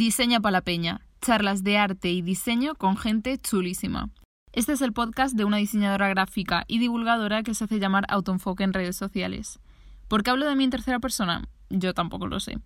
Diseña 0.00 0.40
para 0.40 0.52
la 0.52 0.60
Peña, 0.62 1.02
charlas 1.20 1.62
de 1.62 1.76
arte 1.76 2.08
y 2.08 2.22
diseño 2.22 2.74
con 2.74 2.96
gente 2.96 3.36
chulísima. 3.36 4.08
Este 4.50 4.72
es 4.72 4.80
el 4.80 4.94
podcast 4.94 5.36
de 5.36 5.44
una 5.44 5.58
diseñadora 5.58 6.08
gráfica 6.08 6.64
y 6.68 6.78
divulgadora 6.78 7.42
que 7.42 7.54
se 7.54 7.64
hace 7.64 7.78
llamar 7.78 8.06
Autoenfoque 8.08 8.64
en 8.64 8.72
redes 8.72 8.96
sociales. 8.96 9.58
¿Por 10.08 10.22
qué 10.22 10.30
hablo 10.30 10.48
de 10.48 10.56
mí 10.56 10.64
en 10.64 10.70
tercera 10.70 11.00
persona? 11.00 11.46
Yo 11.68 11.92
tampoco 11.92 12.28
lo 12.28 12.40
sé. 12.40 12.56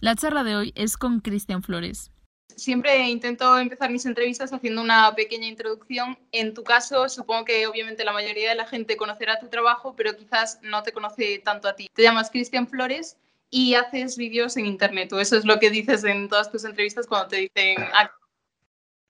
La 0.00 0.16
charla 0.16 0.42
de 0.42 0.56
hoy 0.56 0.72
es 0.74 0.96
con 0.96 1.20
Cristian 1.20 1.62
Flores. 1.62 2.10
Siempre 2.56 3.08
intento 3.08 3.56
empezar 3.56 3.88
mis 3.92 4.04
entrevistas 4.04 4.52
haciendo 4.52 4.82
una 4.82 5.14
pequeña 5.14 5.46
introducción. 5.46 6.18
En 6.32 6.54
tu 6.54 6.64
caso, 6.64 7.08
supongo 7.08 7.44
que 7.44 7.68
obviamente 7.68 8.04
la 8.04 8.12
mayoría 8.12 8.48
de 8.48 8.56
la 8.56 8.66
gente 8.66 8.96
conocerá 8.96 9.38
tu 9.38 9.46
trabajo, 9.46 9.94
pero 9.94 10.16
quizás 10.16 10.58
no 10.62 10.82
te 10.82 10.90
conoce 10.90 11.38
tanto 11.38 11.68
a 11.68 11.76
ti. 11.76 11.88
Te 11.94 12.02
llamas 12.02 12.30
Cristian 12.30 12.66
Flores 12.66 13.16
y 13.50 13.74
haces 13.74 14.16
vídeos 14.16 14.56
en 14.56 14.66
internet, 14.66 15.12
o 15.12 15.20
eso 15.20 15.36
es 15.36 15.44
lo 15.44 15.58
que 15.58 15.70
dices 15.70 16.04
en 16.04 16.28
todas 16.28 16.50
tus 16.50 16.64
entrevistas 16.64 17.06
cuando 17.06 17.28
te 17.28 17.36
dicen 17.36 17.76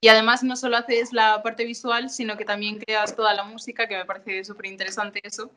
y 0.03 0.07
además 0.07 0.41
no 0.43 0.55
solo 0.55 0.77
haces 0.77 1.13
la 1.13 1.43
parte 1.43 1.63
visual, 1.63 2.09
sino 2.09 2.35
que 2.35 2.43
también 2.43 2.79
creas 2.79 3.15
toda 3.15 3.35
la 3.35 3.43
música, 3.43 3.87
que 3.87 3.97
me 3.97 4.05
parece 4.05 4.43
súper 4.43 4.65
interesante 4.65 5.19
eso. 5.23 5.51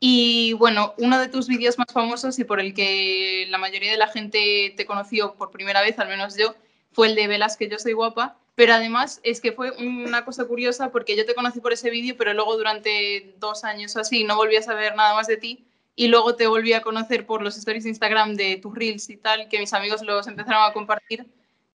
Y 0.00 0.54
bueno, 0.54 0.94
uno 0.96 1.20
de 1.20 1.28
tus 1.28 1.46
vídeos 1.46 1.78
más 1.78 1.92
famosos 1.92 2.38
y 2.38 2.44
por 2.44 2.58
el 2.58 2.72
que 2.72 3.46
la 3.50 3.58
mayoría 3.58 3.92
de 3.92 3.98
la 3.98 4.08
gente 4.08 4.72
te 4.76 4.86
conoció 4.86 5.34
por 5.34 5.50
primera 5.50 5.82
vez, 5.82 5.98
al 5.98 6.08
menos 6.08 6.36
yo, 6.38 6.54
fue 6.92 7.08
el 7.08 7.14
de 7.14 7.28
Velas 7.28 7.58
que 7.58 7.68
yo 7.68 7.78
soy 7.78 7.92
guapa. 7.92 8.38
Pero 8.54 8.74
además 8.74 9.20
es 9.24 9.40
que 9.40 9.52
fue 9.52 9.70
una 9.72 10.24
cosa 10.24 10.46
curiosa 10.46 10.90
porque 10.90 11.16
yo 11.16 11.26
te 11.26 11.34
conocí 11.34 11.60
por 11.60 11.72
ese 11.74 11.90
vídeo, 11.90 12.16
pero 12.18 12.32
luego 12.34 12.56
durante 12.56 13.34
dos 13.38 13.64
años 13.64 13.94
o 13.96 14.00
así 14.00 14.24
no 14.24 14.36
volví 14.36 14.56
a 14.56 14.62
saber 14.62 14.96
nada 14.96 15.14
más 15.14 15.26
de 15.26 15.36
ti 15.36 15.64
y 15.94 16.08
luego 16.08 16.36
te 16.36 16.46
volví 16.46 16.72
a 16.72 16.82
conocer 16.82 17.26
por 17.26 17.42
los 17.42 17.56
stories 17.56 17.84
de 17.84 17.90
Instagram 17.90 18.34
de 18.34 18.56
tus 18.56 18.74
reels 18.74 19.10
y 19.10 19.16
tal, 19.16 19.48
que 19.48 19.58
mis 19.58 19.72
amigos 19.72 20.02
los 20.02 20.26
empezaron 20.26 20.62
a 20.62 20.72
compartir. 20.72 21.26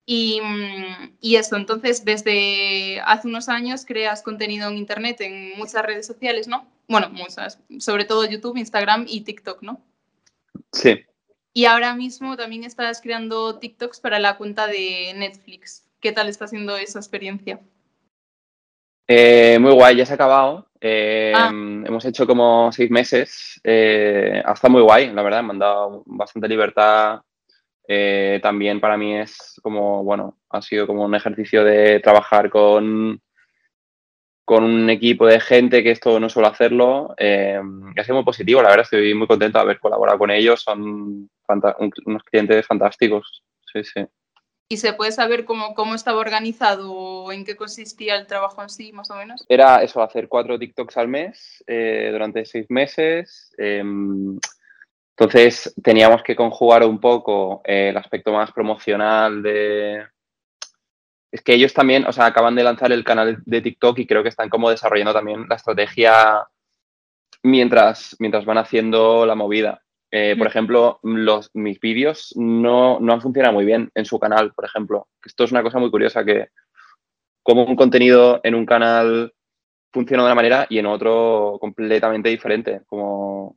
Y, 0.06 0.40
mm, 0.40 1.16
y 1.20 1.36
eso, 1.36 1.56
entonces 1.56 2.04
desde 2.04 3.00
hace 3.00 3.26
unos 3.26 3.48
años 3.48 3.84
creas 3.84 4.22
contenido 4.22 4.68
en 4.68 4.76
Internet, 4.76 5.20
en 5.20 5.56
muchas 5.58 5.84
redes 5.84 6.06
sociales, 6.06 6.46
¿no? 6.46 6.66
Bueno, 6.86 7.10
muchas, 7.10 7.58
sobre 7.80 8.04
todo 8.04 8.24
YouTube, 8.24 8.56
Instagram 8.56 9.06
y 9.08 9.22
TikTok, 9.22 9.62
¿no? 9.62 9.80
Sí. 10.72 11.00
Y 11.52 11.64
ahora 11.64 11.94
mismo 11.94 12.36
también 12.36 12.64
estás 12.64 13.00
creando 13.00 13.58
TikToks 13.58 14.00
para 14.00 14.18
la 14.18 14.36
cuenta 14.36 14.66
de 14.66 15.12
Netflix. 15.16 15.84
¿Qué 16.00 16.12
tal 16.12 16.28
está 16.28 16.46
siendo 16.46 16.76
esa 16.76 16.98
experiencia? 16.98 17.60
Eh, 19.08 19.58
muy 19.60 19.72
guay, 19.72 19.96
ya 19.96 20.06
se 20.06 20.12
ha 20.12 20.16
acabado. 20.16 20.66
Eh, 20.80 21.32
ah. 21.34 21.48
Hemos 21.50 22.04
hecho 22.04 22.26
como 22.26 22.70
seis 22.72 22.90
meses. 22.90 23.60
Eh, 23.62 24.42
ha 24.44 24.52
estado 24.52 24.72
muy 24.72 24.82
guay, 24.82 25.12
la 25.12 25.22
verdad. 25.22 25.42
Me 25.42 25.52
han 25.52 25.58
dado 25.58 26.02
bastante 26.06 26.48
libertad. 26.48 27.20
Eh, 27.88 28.40
también 28.42 28.80
para 28.80 28.96
mí 28.96 29.16
es 29.16 29.60
como, 29.62 30.02
bueno, 30.02 30.38
ha 30.50 30.60
sido 30.60 30.86
como 30.86 31.04
un 31.04 31.14
ejercicio 31.14 31.62
de 31.62 32.00
trabajar 32.00 32.50
con, 32.50 33.20
con 34.44 34.64
un 34.64 34.90
equipo 34.90 35.26
de 35.26 35.38
gente 35.40 35.84
que 35.84 35.92
esto 35.92 36.18
no 36.18 36.28
suelo 36.28 36.48
hacerlo. 36.48 37.14
Ha 37.18 38.04
sido 38.04 38.16
muy 38.16 38.24
positivo, 38.24 38.60
la 38.60 38.70
verdad. 38.70 38.84
Estoy 38.84 39.14
muy 39.14 39.28
contento 39.28 39.58
de 39.58 39.62
haber 39.62 39.78
colaborado 39.78 40.18
con 40.18 40.30
ellos. 40.30 40.60
Son 40.60 41.30
unos 42.06 42.22
clientes 42.24 42.66
fantásticos. 42.66 43.44
Sí, 43.72 43.84
sí. 43.84 44.04
¿Y 44.68 44.78
se 44.78 44.92
puede 44.92 45.12
saber 45.12 45.44
cómo, 45.44 45.74
cómo 45.74 45.94
estaba 45.94 46.18
organizado 46.18 46.92
o 46.92 47.30
en 47.30 47.44
qué 47.44 47.54
consistía 47.54 48.16
el 48.16 48.26
trabajo 48.26 48.62
en 48.62 48.68
sí, 48.68 48.92
más 48.92 49.10
o 49.10 49.14
menos? 49.14 49.44
Era 49.48 49.82
eso, 49.82 50.02
hacer 50.02 50.28
cuatro 50.28 50.58
TikToks 50.58 50.96
al 50.96 51.06
mes 51.06 51.62
eh, 51.68 52.08
durante 52.10 52.44
seis 52.44 52.66
meses. 52.68 53.54
Em, 53.58 54.36
entonces 55.16 55.72
teníamos 55.82 56.22
que 56.24 56.34
conjugar 56.34 56.84
un 56.84 57.00
poco 57.00 57.62
eh, 57.64 57.90
el 57.90 57.96
aspecto 57.96 58.32
más 58.32 58.50
promocional 58.50 59.42
de... 59.42 60.04
Es 61.30 61.42
que 61.42 61.54
ellos 61.54 61.72
también, 61.72 62.04
o 62.04 62.12
sea, 62.12 62.26
acaban 62.26 62.56
de 62.56 62.64
lanzar 62.64 62.90
el 62.90 63.04
canal 63.04 63.38
de 63.44 63.60
TikTok 63.60 63.98
y 64.00 64.06
creo 64.06 64.22
que 64.22 64.30
están 64.30 64.48
como 64.48 64.70
desarrollando 64.70 65.12
también 65.12 65.46
la 65.48 65.56
estrategia 65.56 66.44
mientras, 67.42 68.16
mientras 68.18 68.44
van 68.44 68.58
haciendo 68.58 69.26
la 69.26 69.34
movida. 69.36 69.85
Eh, 70.10 70.34
por 70.38 70.46
ejemplo, 70.46 71.00
los, 71.02 71.50
mis 71.54 71.80
vídeos 71.80 72.32
no, 72.36 73.00
no 73.00 73.12
han 73.12 73.20
funcionado 73.20 73.54
muy 73.54 73.64
bien 73.64 73.90
en 73.94 74.04
su 74.04 74.18
canal, 74.18 74.52
por 74.54 74.64
ejemplo. 74.64 75.08
Esto 75.24 75.44
es 75.44 75.52
una 75.52 75.62
cosa 75.62 75.78
muy 75.78 75.90
curiosa 75.90 76.24
que 76.24 76.48
como 77.42 77.64
un 77.64 77.76
contenido 77.76 78.40
en 78.42 78.54
un 78.54 78.66
canal 78.66 79.32
funciona 79.92 80.22
de 80.22 80.26
una 80.26 80.34
manera 80.34 80.66
y 80.68 80.78
en 80.78 80.86
otro 80.86 81.58
completamente 81.60 82.28
diferente, 82.28 82.82
como, 82.86 83.56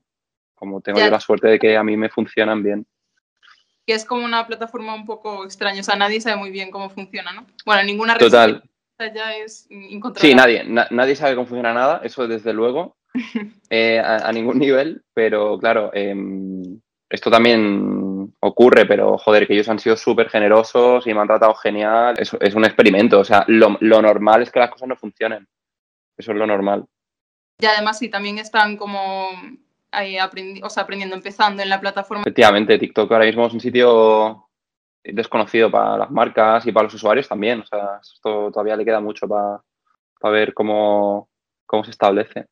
como 0.55 0.79
tengo 0.81 0.99
yo 0.99 1.09
la 1.09 1.19
suerte 1.19 1.47
de 1.47 1.59
que 1.59 1.75
a 1.75 1.83
mí 1.83 1.97
me 1.97 2.09
funcionan 2.09 2.63
bien. 2.63 2.87
Que 3.85 3.93
es 3.93 4.05
como 4.05 4.23
una 4.23 4.45
plataforma 4.45 4.93
un 4.93 5.05
poco 5.05 5.43
extraña, 5.43 5.81
o 5.81 5.83
sea, 5.83 5.95
nadie 5.95 6.21
sabe 6.21 6.35
muy 6.35 6.51
bien 6.51 6.71
cómo 6.71 6.89
funciona, 6.89 7.33
¿no? 7.33 7.45
Bueno, 7.65 7.83
ninguna 7.83 8.13
red 8.13 8.21
Total. 8.21 8.68
Ya 9.07 9.35
es 9.35 9.67
incontrolable. 9.69 10.29
Sí, 10.29 10.35
nadie, 10.35 10.63
nadie 10.91 11.15
sabe 11.15 11.35
cómo 11.35 11.47
funciona 11.47 11.73
nada, 11.73 12.01
eso 12.03 12.27
desde 12.27 12.53
luego. 12.53 12.97
Eh, 13.71 13.99
a, 13.99 14.31
ningún 14.31 14.57
nivel, 14.57 15.03
pero 15.13 15.59
claro, 15.59 15.91
em, 15.93 16.79
esto 17.07 17.29
también 17.29 18.33
ocurre, 18.39 18.87
pero 18.87 19.15
joder, 19.19 19.45
que 19.45 19.53
ellos 19.53 19.69
han 19.69 19.77
sido 19.77 19.95
súper 19.95 20.27
generosos 20.27 21.05
y 21.05 21.13
me 21.13 21.19
han 21.19 21.27
tratado 21.27 21.53
genial. 21.53 22.15
Es, 22.17 22.35
es 22.39 22.55
un 22.55 22.65
experimento, 22.65 23.19
o 23.19 23.23
sea, 23.23 23.45
lo, 23.47 23.77
normal 23.79 24.41
es 24.41 24.51
que 24.51 24.59
las 24.59 24.71
cosas 24.71 24.87
no 24.87 24.95
funcionen. 24.95 25.47
Eso 26.17 26.31
es 26.31 26.37
lo 26.37 26.47
normal. 26.47 26.85
Y 27.59 27.65
además, 27.67 27.99
sí, 27.99 28.09
también 28.09 28.39
están 28.39 28.75
como 28.75 29.29
ahí 29.91 30.17
o 30.63 30.69
sea, 30.69 30.83
aprendiendo, 30.83 31.15
empezando 31.15 31.61
en 31.61 31.69
la 31.69 31.79
plataforma. 31.79 32.21
Efectivamente, 32.21 32.79
TikTok 32.79 33.11
ahora 33.11 33.25
mismo 33.25 33.45
es 33.45 33.53
un 33.53 33.59
sitio 33.59 34.48
desconocido 35.13 35.69
para 35.71 35.97
las 35.97 36.11
marcas 36.11 36.65
y 36.65 36.71
para 36.71 36.85
los 36.85 36.93
usuarios 36.93 37.27
también. 37.27 37.61
O 37.61 37.65
sea, 37.65 37.99
esto 38.01 38.51
todavía 38.51 38.75
le 38.75 38.85
queda 38.85 38.99
mucho 38.99 39.27
para, 39.27 39.61
para 40.19 40.33
ver 40.33 40.53
cómo, 40.53 41.29
cómo 41.65 41.83
se 41.83 41.91
establece. 41.91 42.45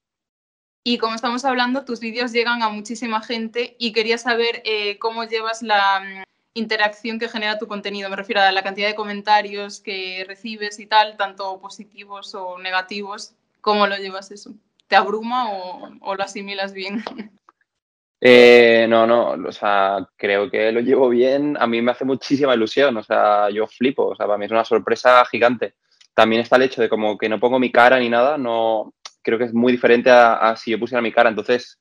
Y 0.84 1.00
como 1.00 1.16
estamos 1.16 1.44
hablando, 1.44 1.84
tus 1.84 2.00
vídeos 2.00 2.32
llegan 2.32 2.62
a 2.62 2.70
muchísima 2.70 3.22
gente 3.22 3.76
y 3.78 3.92
quería 3.92 4.18
saber 4.18 4.62
eh, 4.64 4.98
cómo 5.00 5.26
llevas 5.26 5.62
la 5.62 6.00
mm, 6.00 6.24
interacción 6.54 7.20
que 7.20 7.28
genera 7.28 7.60
tu 7.60 7.68
contenido. 7.68 8.10
Me 8.10 8.16
refiero 8.16 8.42
a 8.42 8.54
la 8.54 8.64
cantidad 8.64 8.88
de 8.88 8.96
comentarios 8.96 9.82
que 9.82 10.24
recibes 10.26 10.80
y 10.80 10.86
tal, 10.86 11.18
tanto 11.18 11.60
positivos 11.60 12.34
o 12.36 12.58
negativos. 12.58 13.34
¿Cómo 13.60 13.86
lo 13.86 13.98
llevas 13.98 14.32
eso? 14.32 14.54
¿Te 14.88 14.96
abruma 14.96 15.52
o, 15.52 16.16
lo 16.16 16.24
asimilas 16.24 16.72
bien? 16.72 17.04
Eh, 18.20 18.88
no, 18.90 19.06
no, 19.06 19.32
o 19.48 19.52
sea, 19.52 20.08
creo 20.16 20.50
que 20.50 20.72
lo 20.72 20.80
llevo 20.80 21.10
bien. 21.10 21.58
A 21.60 21.68
mí 21.68 21.82
me 21.82 21.92
hace 21.92 22.06
muchísima 22.06 22.56
ilusión, 22.56 22.98
o 22.98 23.04
sea, 23.04 23.50
yo 23.50 23.68
flipo, 23.68 24.08
o 24.08 24.16
sea, 24.16 24.26
para 24.26 24.38
mí 24.38 24.46
es 24.46 24.52
una 24.52 24.66
sorpresa 24.66 25.24
gigante. 25.26 25.76
También 26.14 26.42
está 26.42 26.56
el 26.56 26.64
hecho 26.64 26.82
de 26.82 26.90
como 26.90 27.18
que 27.18 27.30
no 27.30 27.40
pongo 27.40 27.60
mi 27.60 27.72
cara 27.72 28.00
ni 28.00 28.10
nada, 28.10 28.38
no, 28.38 28.94
creo 29.22 29.38
que 29.38 29.46
es 29.46 29.54
muy 29.54 29.72
diferente 29.72 30.10
a, 30.10 30.56
si 30.58 30.72
yo 30.72 30.80
pusiera 30.80 31.02
mi 31.02 31.12
cara. 31.12 31.30
Entonces, 31.30 31.80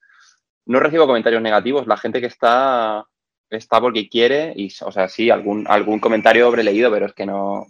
no 0.67 0.81
recibo 0.81 1.07
comentarios 1.07 1.43
negativos. 1.43 1.87
La 1.87 1.97
gente 1.97 2.21
que 2.21 2.27
está 2.27 3.07
está 3.51 3.81
porque 3.81 4.09
quiere 4.09 4.53
y, 4.57 4.69
o 4.83 4.93
sea, 4.93 5.09
sí, 5.09 5.31
algún, 5.31 5.67
algún 5.69 6.01
comentario 6.01 6.47
habré 6.47 6.65
leído, 6.65 6.91
pero 6.91 7.07
es 7.07 7.13
que 7.15 7.27
no, 7.27 7.67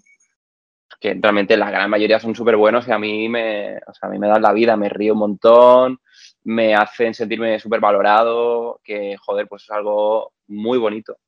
que 1.00 1.14
realmente 1.20 1.56
la 1.56 1.70
gran 1.70 1.90
mayoría 1.90 2.20
son 2.20 2.34
súper 2.34 2.56
buenos 2.56 2.88
y 2.88 2.92
a 2.92 2.98
mí 2.98 3.28
me, 3.28 3.76
o 3.86 3.92
sea, 3.92 4.08
a 4.08 4.12
mí 4.12 4.18
me 4.18 4.28
dan 4.28 4.42
la 4.42 4.52
vida, 4.52 4.76
me 4.76 4.88
río 4.88 5.12
un 5.12 5.18
montón, 5.20 6.00
me 6.46 6.76
hacen 6.76 7.12
sentirme 7.12 7.58
súper 7.58 7.80
valorado, 7.80 8.80
que 8.84 9.16
joder, 9.16 9.48
pues 9.48 9.64
es 9.64 9.70
algo 9.70 10.32
muy 10.46 10.78
bonito. 10.78 11.18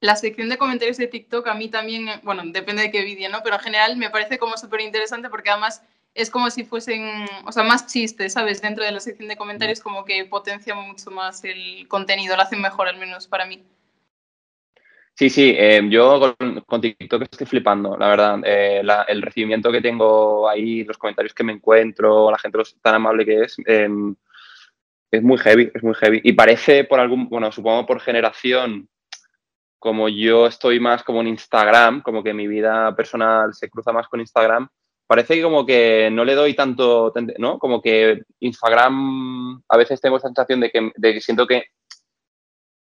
La 0.00 0.16
sección 0.16 0.48
de 0.48 0.58
comentarios 0.58 0.96
de 0.96 1.06
TikTok 1.06 1.46
a 1.46 1.54
mí 1.54 1.68
también, 1.68 2.08
bueno, 2.24 2.42
depende 2.46 2.82
de 2.82 2.90
qué 2.90 3.04
vídeo, 3.04 3.28
¿no? 3.30 3.42
Pero 3.44 3.56
en 3.56 3.62
general 3.62 3.96
me 3.96 4.10
parece 4.10 4.38
como 4.38 4.56
súper 4.56 4.80
interesante 4.80 5.28
porque 5.30 5.50
además 5.50 5.84
es 6.14 6.30
como 6.30 6.50
si 6.50 6.64
fuesen, 6.64 7.26
o 7.46 7.52
sea, 7.52 7.62
más 7.62 7.86
chistes, 7.86 8.32
¿sabes? 8.32 8.60
Dentro 8.60 8.84
de 8.84 8.90
la 8.90 8.98
sección 8.98 9.28
de 9.28 9.36
comentarios, 9.36 9.78
como 9.78 10.04
que 10.04 10.24
potencia 10.24 10.74
mucho 10.74 11.12
más 11.12 11.44
el 11.44 11.86
contenido, 11.86 12.34
lo 12.34 12.42
hacen 12.42 12.60
mejor, 12.60 12.88
al 12.88 12.98
menos 12.98 13.28
para 13.28 13.46
mí. 13.46 13.62
Sí, 15.14 15.30
sí, 15.30 15.54
eh, 15.56 15.80
yo 15.90 16.34
con, 16.66 16.80
TikTok 16.80 17.22
estoy 17.22 17.46
flipando, 17.46 17.96
la 17.96 18.08
verdad. 18.08 18.40
Eh, 18.44 18.82
el 19.06 19.22
recibimiento 19.22 19.70
que 19.70 19.80
tengo 19.80 20.48
ahí, 20.48 20.82
los 20.82 20.98
comentarios 20.98 21.34
que 21.34 21.44
me 21.44 21.52
encuentro, 21.52 22.32
la 22.32 22.38
gente 22.38 22.58
tan 22.82 22.96
amable 22.96 23.24
que 23.24 23.42
es, 23.42 23.56
em, 23.66 24.16
es 25.10 25.22
muy 25.22 25.38
heavy, 25.38 25.70
es 25.74 25.82
muy 25.82 25.94
heavy. 25.94 26.20
Y 26.24 26.32
parece 26.32 26.84
por 26.84 27.00
algún, 27.00 27.28
bueno, 27.28 27.50
supongo 27.50 27.86
por 27.86 28.00
generación, 28.00 28.88
como 29.78 30.08
yo 30.08 30.46
estoy 30.46 30.78
más 30.78 31.02
como 31.02 31.20
en 31.20 31.28
Instagram, 31.28 32.02
como 32.02 32.22
que 32.22 32.34
mi 32.34 32.46
vida 32.46 32.94
personal 32.94 33.54
se 33.54 33.68
cruza 33.70 33.92
más 33.92 34.08
con 34.08 34.20
Instagram, 34.20 34.68
parece 35.06 35.34
que 35.34 35.42
como 35.42 35.66
que 35.66 36.10
no 36.12 36.24
le 36.24 36.34
doy 36.34 36.54
tanto, 36.54 37.12
¿no? 37.38 37.58
Como 37.58 37.80
que 37.80 38.22
Instagram, 38.40 39.62
a 39.68 39.76
veces 39.76 40.00
tengo 40.00 40.18
esa 40.18 40.28
sensación 40.28 40.60
de 40.60 40.70
que, 40.70 40.92
de 40.94 41.14
que 41.14 41.20
siento 41.20 41.46
que, 41.46 41.64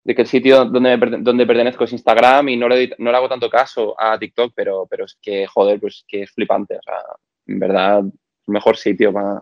de 0.03 0.15
que 0.15 0.21
el 0.21 0.27
sitio 0.27 0.65
donde, 0.65 0.97
donde 1.19 1.45
pertenezco 1.45 1.83
es 1.83 1.91
Instagram 1.91 2.49
y 2.49 2.57
no 2.57 2.69
le, 2.69 2.95
no 2.97 3.11
le 3.11 3.17
hago 3.17 3.29
tanto 3.29 3.49
caso 3.49 3.93
a 3.99 4.17
TikTok, 4.17 4.53
pero, 4.55 4.87
pero 4.89 5.05
es 5.05 5.17
que, 5.21 5.45
joder, 5.47 5.79
pues 5.79 6.05
que 6.07 6.23
es 6.23 6.31
flipante. 6.31 6.77
O 6.77 6.81
sea, 6.81 6.97
en 7.47 7.59
verdad, 7.59 8.03
mejor 8.47 8.77
sitio 8.77 9.11
para, 9.11 9.41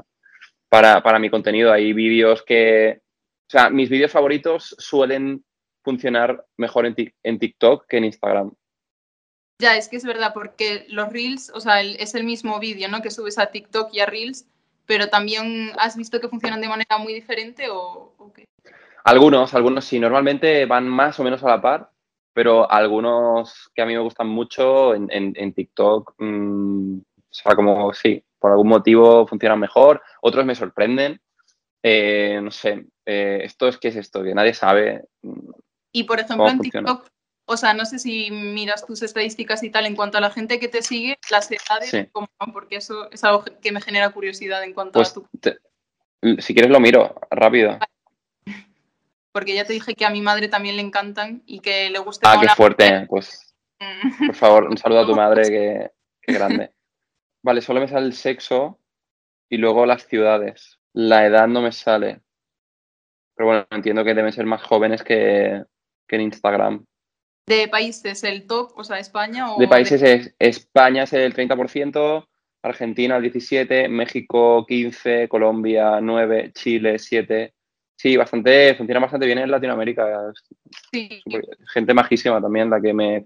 para, 0.73 1.03
para 1.03 1.19
mi 1.19 1.29
contenido. 1.29 1.71
Hay 1.71 1.93
vídeos 1.93 2.41
que, 2.41 2.99
o 3.47 3.49
sea, 3.51 3.69
mis 3.69 3.91
vídeos 3.91 4.11
favoritos 4.11 4.75
suelen 4.79 5.45
funcionar 5.83 6.47
mejor 6.57 6.87
en, 6.87 6.95
en 7.21 7.37
TikTok 7.37 7.85
que 7.87 7.97
en 7.97 8.05
Instagram. 8.05 8.51
Ya, 9.61 9.77
es 9.77 9.87
que 9.87 9.97
es 9.97 10.03
verdad, 10.03 10.31
porque 10.33 10.87
los 10.89 11.13
Reels, 11.13 11.51
o 11.53 11.59
sea, 11.59 11.83
es 11.83 12.15
el 12.15 12.23
mismo 12.23 12.57
vídeo, 12.57 12.89
¿no? 12.89 13.03
Que 13.03 13.11
subes 13.11 13.37
a 13.37 13.51
TikTok 13.51 13.93
y 13.93 13.99
a 13.99 14.07
Reels, 14.07 14.47
pero 14.87 15.09
también 15.09 15.73
has 15.77 15.95
visto 15.95 16.19
que 16.19 16.27
funcionan 16.27 16.59
de 16.59 16.69
manera 16.69 16.97
muy 16.97 17.13
diferente 17.13 17.67
o, 17.69 18.15
qué? 18.35 18.45
Algunos, 19.03 19.53
algunos 19.53 19.85
sí. 19.85 19.99
Normalmente 19.99 20.65
van 20.65 20.87
más 20.87 21.19
o 21.19 21.23
menos 21.23 21.43
a 21.43 21.49
la 21.49 21.61
par, 21.61 21.91
pero 22.33 22.69
algunos 22.71 23.69
que 23.75 23.83
a 23.83 23.85
mí 23.85 23.93
me 23.93 23.99
gustan 23.99 24.27
mucho 24.27 24.95
en, 24.95 25.53
TikTok, 25.53 26.15
mm, 26.17 26.97
o 26.97 27.03
sea, 27.29 27.55
como 27.55 27.93
sí, 27.93 28.23
por 28.43 28.51
algún 28.51 28.67
motivo 28.67 29.25
funcionan 29.25 29.57
mejor, 29.57 30.03
otros 30.21 30.45
me 30.45 30.53
sorprenden. 30.53 31.21
Eh, 31.81 32.41
no 32.43 32.51
sé, 32.51 32.87
eh, 33.05 33.39
esto 33.41 33.69
es 33.69 33.77
qué 33.77 33.87
es 33.87 33.95
esto, 33.95 34.21
que 34.21 34.35
nadie 34.35 34.53
sabe. 34.53 35.05
Y 35.93 36.03
por 36.03 36.19
ejemplo, 36.19 36.49
en 36.49 36.59
TikTok, 36.59 37.07
o 37.45 37.55
sea, 37.55 37.73
no 37.73 37.85
sé 37.85 37.99
si 37.99 38.29
miras 38.31 38.85
tus 38.85 39.01
estadísticas 39.01 39.63
y 39.63 39.69
tal 39.69 39.85
en 39.85 39.95
cuanto 39.95 40.17
a 40.17 40.21
la 40.21 40.29
gente 40.29 40.59
que 40.59 40.67
te 40.67 40.81
sigue, 40.81 41.17
las 41.31 41.49
edades, 41.49 42.09
porque 42.51 42.75
eso 42.75 43.09
es 43.11 43.23
algo 43.23 43.45
que 43.61 43.71
me 43.71 43.79
genera 43.79 44.09
curiosidad 44.09 44.61
en 44.61 44.73
cuanto 44.73 44.99
a 44.99 45.03
pues 45.03 45.13
tu. 45.13 45.25
si 46.39 46.53
quieres, 46.53 46.69
lo 46.69 46.81
miro 46.81 47.15
rápido. 47.31 47.79
Porque 49.31 49.55
ya 49.55 49.63
te 49.63 49.71
dije 49.71 49.95
que 49.95 50.03
a 50.05 50.09
mi 50.09 50.19
madre 50.19 50.49
también 50.49 50.75
le 50.75 50.81
encantan 50.81 51.43
y 51.45 51.61
que 51.61 51.89
le 51.89 51.99
gusta. 51.99 52.29
Ah, 52.29 52.41
qué 52.41 52.49
fuerte. 52.49 53.05
Pues, 53.07 53.55
por 54.27 54.35
favor, 54.35 54.65
un 54.65 54.77
saludo 54.77 54.99
a 54.99 55.05
tu 55.05 55.15
madre, 55.15 55.43
que, 55.43 55.91
que 56.21 56.33
grande. 56.33 56.73
Vale, 57.43 57.61
solo 57.61 57.81
me 57.81 57.87
sale 57.87 58.05
el 58.05 58.13
sexo 58.13 58.79
y 59.49 59.57
luego 59.57 59.85
las 59.85 60.07
ciudades. 60.07 60.79
La 60.93 61.25
edad 61.25 61.47
no 61.47 61.61
me 61.61 61.71
sale. 61.71 62.21
Pero 63.35 63.47
bueno, 63.47 63.67
entiendo 63.71 64.03
que 64.03 64.13
deben 64.13 64.31
ser 64.31 64.45
más 64.45 64.63
jóvenes 64.63 65.03
que, 65.03 65.63
que 66.07 66.15
en 66.15 66.21
Instagram. 66.21 66.85
¿De 67.45 67.67
países 67.67 68.23
el 68.23 68.47
top, 68.47 68.71
o 68.75 68.83
sea, 68.83 68.99
España? 68.99 69.53
O 69.53 69.59
de 69.59 69.67
países 69.67 70.01
es 70.01 70.33
España 70.39 71.03
es 71.03 71.11
el 71.11 71.33
30%, 71.33 72.27
Argentina 72.61 73.17
el 73.17 73.31
17%, 73.31 73.89
México 73.89 74.65
15%, 74.65 75.27
Colombia 75.27 75.99
9%, 75.99 76.53
Chile 76.53 76.95
7%. 76.95 77.51
Sí, 77.95 78.17
bastante, 78.17 78.75
funciona 78.75 78.99
bastante 78.99 79.25
bien 79.25 79.39
en 79.39 79.51
Latinoamérica. 79.51 80.31
Sí. 80.91 81.21
Gente 81.73 81.93
majísima 81.93 82.41
también 82.41 82.69
la 82.69 82.81
que 82.81 82.93
me 82.93 83.25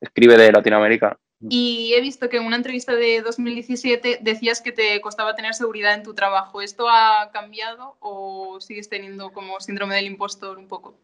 escribe 0.00 0.36
de 0.36 0.52
Latinoamérica. 0.52 1.18
Y 1.40 1.92
he 1.94 2.00
visto 2.00 2.28
que 2.28 2.38
en 2.38 2.46
una 2.46 2.56
entrevista 2.56 2.94
de 2.94 3.20
2017 3.20 4.20
decías 4.22 4.62
que 4.62 4.72
te 4.72 5.00
costaba 5.00 5.36
tener 5.36 5.54
seguridad 5.54 5.94
en 5.94 6.02
tu 6.02 6.14
trabajo. 6.14 6.62
¿Esto 6.62 6.88
ha 6.88 7.30
cambiado 7.32 7.96
o 8.00 8.58
sigues 8.60 8.88
teniendo 8.88 9.32
como 9.32 9.60
síndrome 9.60 9.96
del 9.96 10.06
impostor 10.06 10.58
un 10.58 10.66
poco? 10.66 10.98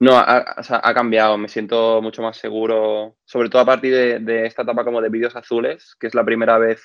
No, 0.00 0.16
ha, 0.16 0.94
cambiado, 0.94 1.38
me 1.38 1.48
siento 1.48 2.02
mucho 2.02 2.20
más 2.20 2.36
seguro, 2.36 3.16
sobre 3.24 3.48
todo 3.48 3.62
a 3.62 3.66
partir 3.66 3.94
de, 4.20 4.44
esta 4.46 4.62
etapa 4.62 4.84
como 4.84 5.00
de 5.00 5.08
vídeos 5.08 5.36
azules, 5.36 5.94
que 5.98 6.08
es 6.08 6.14
la 6.14 6.24
primera 6.24 6.58
vez 6.58 6.82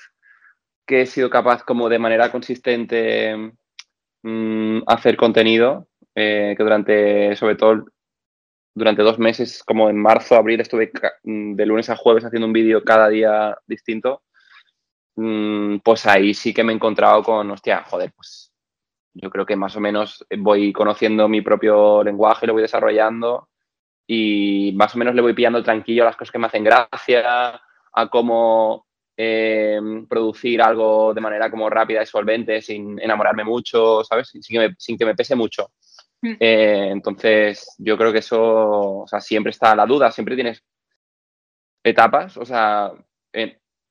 que 0.86 1.02
he 1.02 1.06
sido 1.06 1.28
capaz 1.28 1.62
como 1.64 1.88
de 1.88 1.98
manera 1.98 2.30
consistente 2.30 3.52
mm, 4.22 4.82
hacer 4.86 5.16
contenido, 5.16 5.88
eh, 6.14 6.54
que 6.56 6.62
durante, 6.62 7.36
sobre 7.36 7.56
todo 7.56 7.86
durante 8.74 9.02
dos 9.02 9.18
meses, 9.18 9.62
como 9.64 9.90
en 9.90 10.00
marzo, 10.00 10.36
abril, 10.36 10.60
estuve 10.60 10.90
mm, 11.24 11.54
de 11.54 11.66
lunes 11.66 11.90
a 11.90 11.96
jueves 11.96 12.24
haciendo 12.24 12.46
un 12.46 12.52
vídeo 12.52 12.84
cada 12.84 13.08
día 13.08 13.58
distinto, 13.66 14.22
mm, 15.16 15.78
pues 15.78 16.06
ahí 16.06 16.34
sí 16.34 16.54
que 16.54 16.64
me 16.64 16.72
he 16.72 16.76
encontrado 16.76 17.22
con, 17.22 17.50
hostia, 17.50 17.84
joder, 17.84 18.12
pues 18.14 18.52
yo 19.14 19.30
creo 19.30 19.44
que 19.46 19.56
más 19.56 19.76
o 19.76 19.80
menos 19.80 20.24
voy 20.38 20.72
conociendo 20.72 21.28
mi 21.28 21.40
propio 21.42 22.02
lenguaje, 22.04 22.46
lo 22.46 22.52
voy 22.52 22.62
desarrollando 22.62 23.48
y 24.06 24.72
más 24.76 24.94
o 24.94 24.98
menos 24.98 25.14
le 25.14 25.22
voy 25.22 25.34
pillando 25.34 25.62
tranquillo 25.62 26.02
a 26.02 26.06
las 26.06 26.16
cosas 26.16 26.32
que 26.32 26.38
me 26.38 26.46
hacen 26.46 26.64
gracia, 26.64 27.60
a 27.92 28.08
cómo 28.10 28.86
eh, 29.16 29.78
producir 30.08 30.62
algo 30.62 31.12
de 31.12 31.20
manera 31.20 31.50
como 31.50 31.68
rápida 31.68 32.02
y 32.02 32.06
solvente, 32.06 32.62
sin 32.62 32.98
enamorarme 33.00 33.44
mucho, 33.44 34.02
¿sabes? 34.04 34.28
Sin 34.28 34.42
que 34.42 34.58
me, 34.58 34.74
sin 34.78 34.96
que 34.96 35.04
me 35.04 35.14
pese 35.14 35.34
mucho. 35.34 35.72
Mm. 36.22 36.32
Eh, 36.38 36.88
entonces, 36.90 37.74
yo 37.78 37.96
creo 37.96 38.12
que 38.12 38.18
eso, 38.18 39.02
o 39.02 39.06
sea, 39.06 39.20
siempre 39.20 39.50
está 39.50 39.74
la 39.74 39.86
duda, 39.86 40.10
siempre 40.10 40.34
tienes 40.34 40.62
etapas, 41.82 42.36
o 42.36 42.44
sea, 42.44 42.92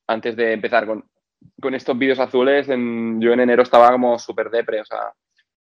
antes 0.07 0.35
de 0.35 0.53
empezar 0.53 0.85
con, 0.85 1.09
con 1.61 1.73
estos 1.73 1.97
vídeos 1.97 2.19
azules, 2.19 2.67
yo 2.67 2.73
en 2.73 3.39
enero 3.39 3.63
estaba 3.63 3.91
como 3.91 4.19
súper 4.19 4.49
depre, 4.49 4.81
o 4.81 4.85
sea, 4.85 5.13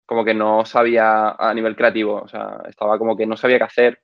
como 0.07 0.23
que 0.23 0.33
no 0.33 0.65
sabía 0.65 1.31
a 1.31 1.53
nivel 1.53 1.75
creativo, 1.75 2.21
o 2.21 2.27
sea, 2.27 2.61
estaba 2.67 2.97
como 2.97 3.15
que 3.17 3.25
no 3.25 3.35
sabía 3.37 3.57
qué 3.57 3.63
hacer. 3.65 4.01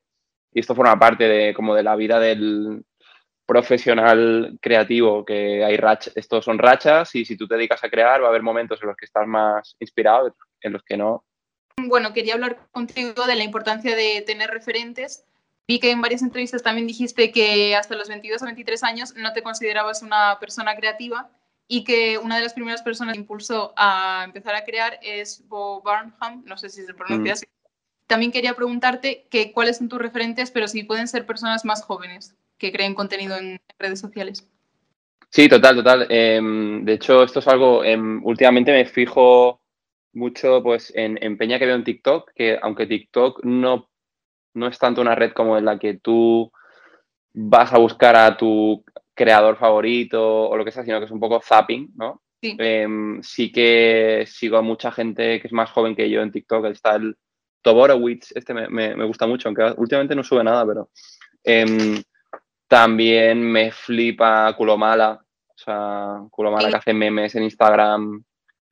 Y 0.52 0.60
esto 0.60 0.76
forma 0.76 1.00
parte 1.00 1.24
de 1.28 1.54
como 1.54 1.74
de 1.74 1.82
la 1.84 1.96
vida 1.96 2.20
del 2.20 2.84
profesional 3.46 4.58
creativo, 4.62 5.26
que 5.26 5.64
hay 5.64 5.78
rachas, 5.78 6.16
estos 6.16 6.46
son 6.46 6.60
rachas 6.60 7.16
y 7.16 7.26
si 7.26 7.38
tú 7.38 7.48
te 7.48 7.56
dedicas 7.56 7.84
a 7.84 7.90
crear 7.90 8.22
va 8.22 8.28
a 8.28 8.30
haber 8.30 8.44
momentos 8.44 8.82
en 8.82 8.90
los 8.90 8.98
que 8.98 9.06
estás 9.06 9.28
más 9.28 9.76
inspirado, 9.80 10.36
en 10.62 10.74
los 10.74 10.84
que 10.84 10.98
no. 10.98 11.24
Bueno, 11.78 12.14
quería 12.14 12.34
hablar 12.34 12.68
contigo 12.72 13.26
de 13.26 13.36
la 13.36 13.44
importancia 13.44 13.96
de 13.96 14.24
tener 14.26 14.50
referentes. 14.50 15.26
Vi 15.68 15.80
que 15.80 15.92
en 15.92 16.02
varias 16.02 16.22
entrevistas 16.22 16.64
también 16.64 16.88
dijiste 16.88 17.32
que 17.32 17.76
hasta 17.76 17.96
los 17.96 18.10
22 18.10 18.42
o 18.42 18.46
23 18.46 18.84
años 18.84 19.16
no 19.16 19.34
te 19.34 19.44
considerabas 19.44 20.02
una 20.02 20.38
persona 20.40 20.76
creativa 20.76 21.30
y 21.68 21.84
que 21.84 22.18
una 22.18 22.36
de 22.38 22.44
las 22.44 22.54
primeras 22.54 22.82
personas 22.82 23.14
que 23.14 23.22
impulsó 23.22 23.74
a 23.78 24.24
empezar 24.26 24.56
a 24.56 24.66
crear 24.66 25.00
es 25.02 25.48
Bo 25.48 25.82
Barnham, 25.82 26.44
no 26.46 26.58
sé 26.58 26.70
si 26.70 26.84
se 26.84 26.94
pronuncia 26.94 27.34
así. 27.34 27.46
También 28.08 28.32
quería 28.32 28.54
preguntarte 28.54 29.28
que 29.30 29.54
cuáles 29.54 29.78
son 29.78 29.88
tus 29.88 30.00
referentes, 30.00 30.52
pero 30.52 30.68
si 30.68 30.84
pueden 30.84 31.08
ser 31.08 31.26
personas 31.26 31.64
más 31.64 31.84
jóvenes 31.84 32.36
que 32.58 32.72
creen 32.72 32.94
contenido 32.94 33.38
en 33.38 33.60
redes 33.80 34.00
sociales. 34.00 34.48
Sí, 35.30 35.48
total, 35.48 35.78
total. 35.78 36.08
Em, 36.10 36.86
de 36.86 36.94
hecho, 36.94 37.24
esto 37.24 37.40
es 37.40 37.48
algo, 37.48 37.84
em, 37.84 38.24
últimamente 38.24 38.72
me 38.72 38.86
fijo 38.86 39.63
mucho 40.14 40.62
pues, 40.64 40.92
en, 40.96 41.18
en, 41.22 41.38
Peña 41.38 41.60
que 41.60 41.66
veo 41.66 41.76
en 41.76 41.84
TikTok, 41.84 42.32
que 42.36 42.60
aunque 42.62 42.88
TikTok 42.88 43.44
no, 43.44 43.90
no 44.54 44.68
es 44.68 44.78
tanto 44.80 45.02
una 45.02 45.16
red 45.16 45.34
como 45.34 45.58
en 45.58 45.66
la 45.66 45.80
que 45.80 45.96
tú 45.96 46.52
vas 47.34 47.74
a 47.74 47.80
buscar 47.80 48.16
a 48.16 48.38
tu 48.38 48.84
creador 49.16 49.58
favorito 49.58 50.50
o 50.50 50.58
lo 50.58 50.66
que 50.66 50.72
sea, 50.72 50.84
sino 50.84 51.00
que 51.00 51.06
es 51.06 51.12
un 51.12 51.20
poco 51.20 51.42
zapping, 51.42 51.92
¿no? 51.96 52.22
Sí. 52.42 52.56
Em, 52.60 53.22
sí 53.24 53.52
que 53.52 54.26
sigo 54.28 54.58
a 54.58 54.62
mucha 54.62 54.92
gente 54.92 55.40
que 55.40 55.48
es 55.48 55.54
más 55.54 55.72
joven 55.72 55.96
que 55.96 56.10
yo 56.10 56.22
en 56.22 56.32
TikTok. 56.32 56.66
Está 56.66 56.96
el 56.96 57.16
Toborowitz, 57.62 58.34
este 58.36 58.54
me, 58.54 58.68
me, 58.68 59.06
gusta 59.06 59.26
mucho, 59.26 59.48
aunque 59.48 59.74
últimamente 59.78 60.16
no 60.16 60.24
sube 60.24 60.44
nada, 60.44 60.66
pero 60.66 60.90
em, 61.44 62.04
también 62.68 63.42
me 63.42 63.72
flipa 63.72 64.54
Kulomala, 64.58 65.24
o 65.48 65.58
sea, 65.58 66.20
Kulomala 66.30 66.70
que 66.70 66.76
hace 66.76 66.94
memes 66.94 67.36
en 67.36 67.44
Instagram, 67.44 68.24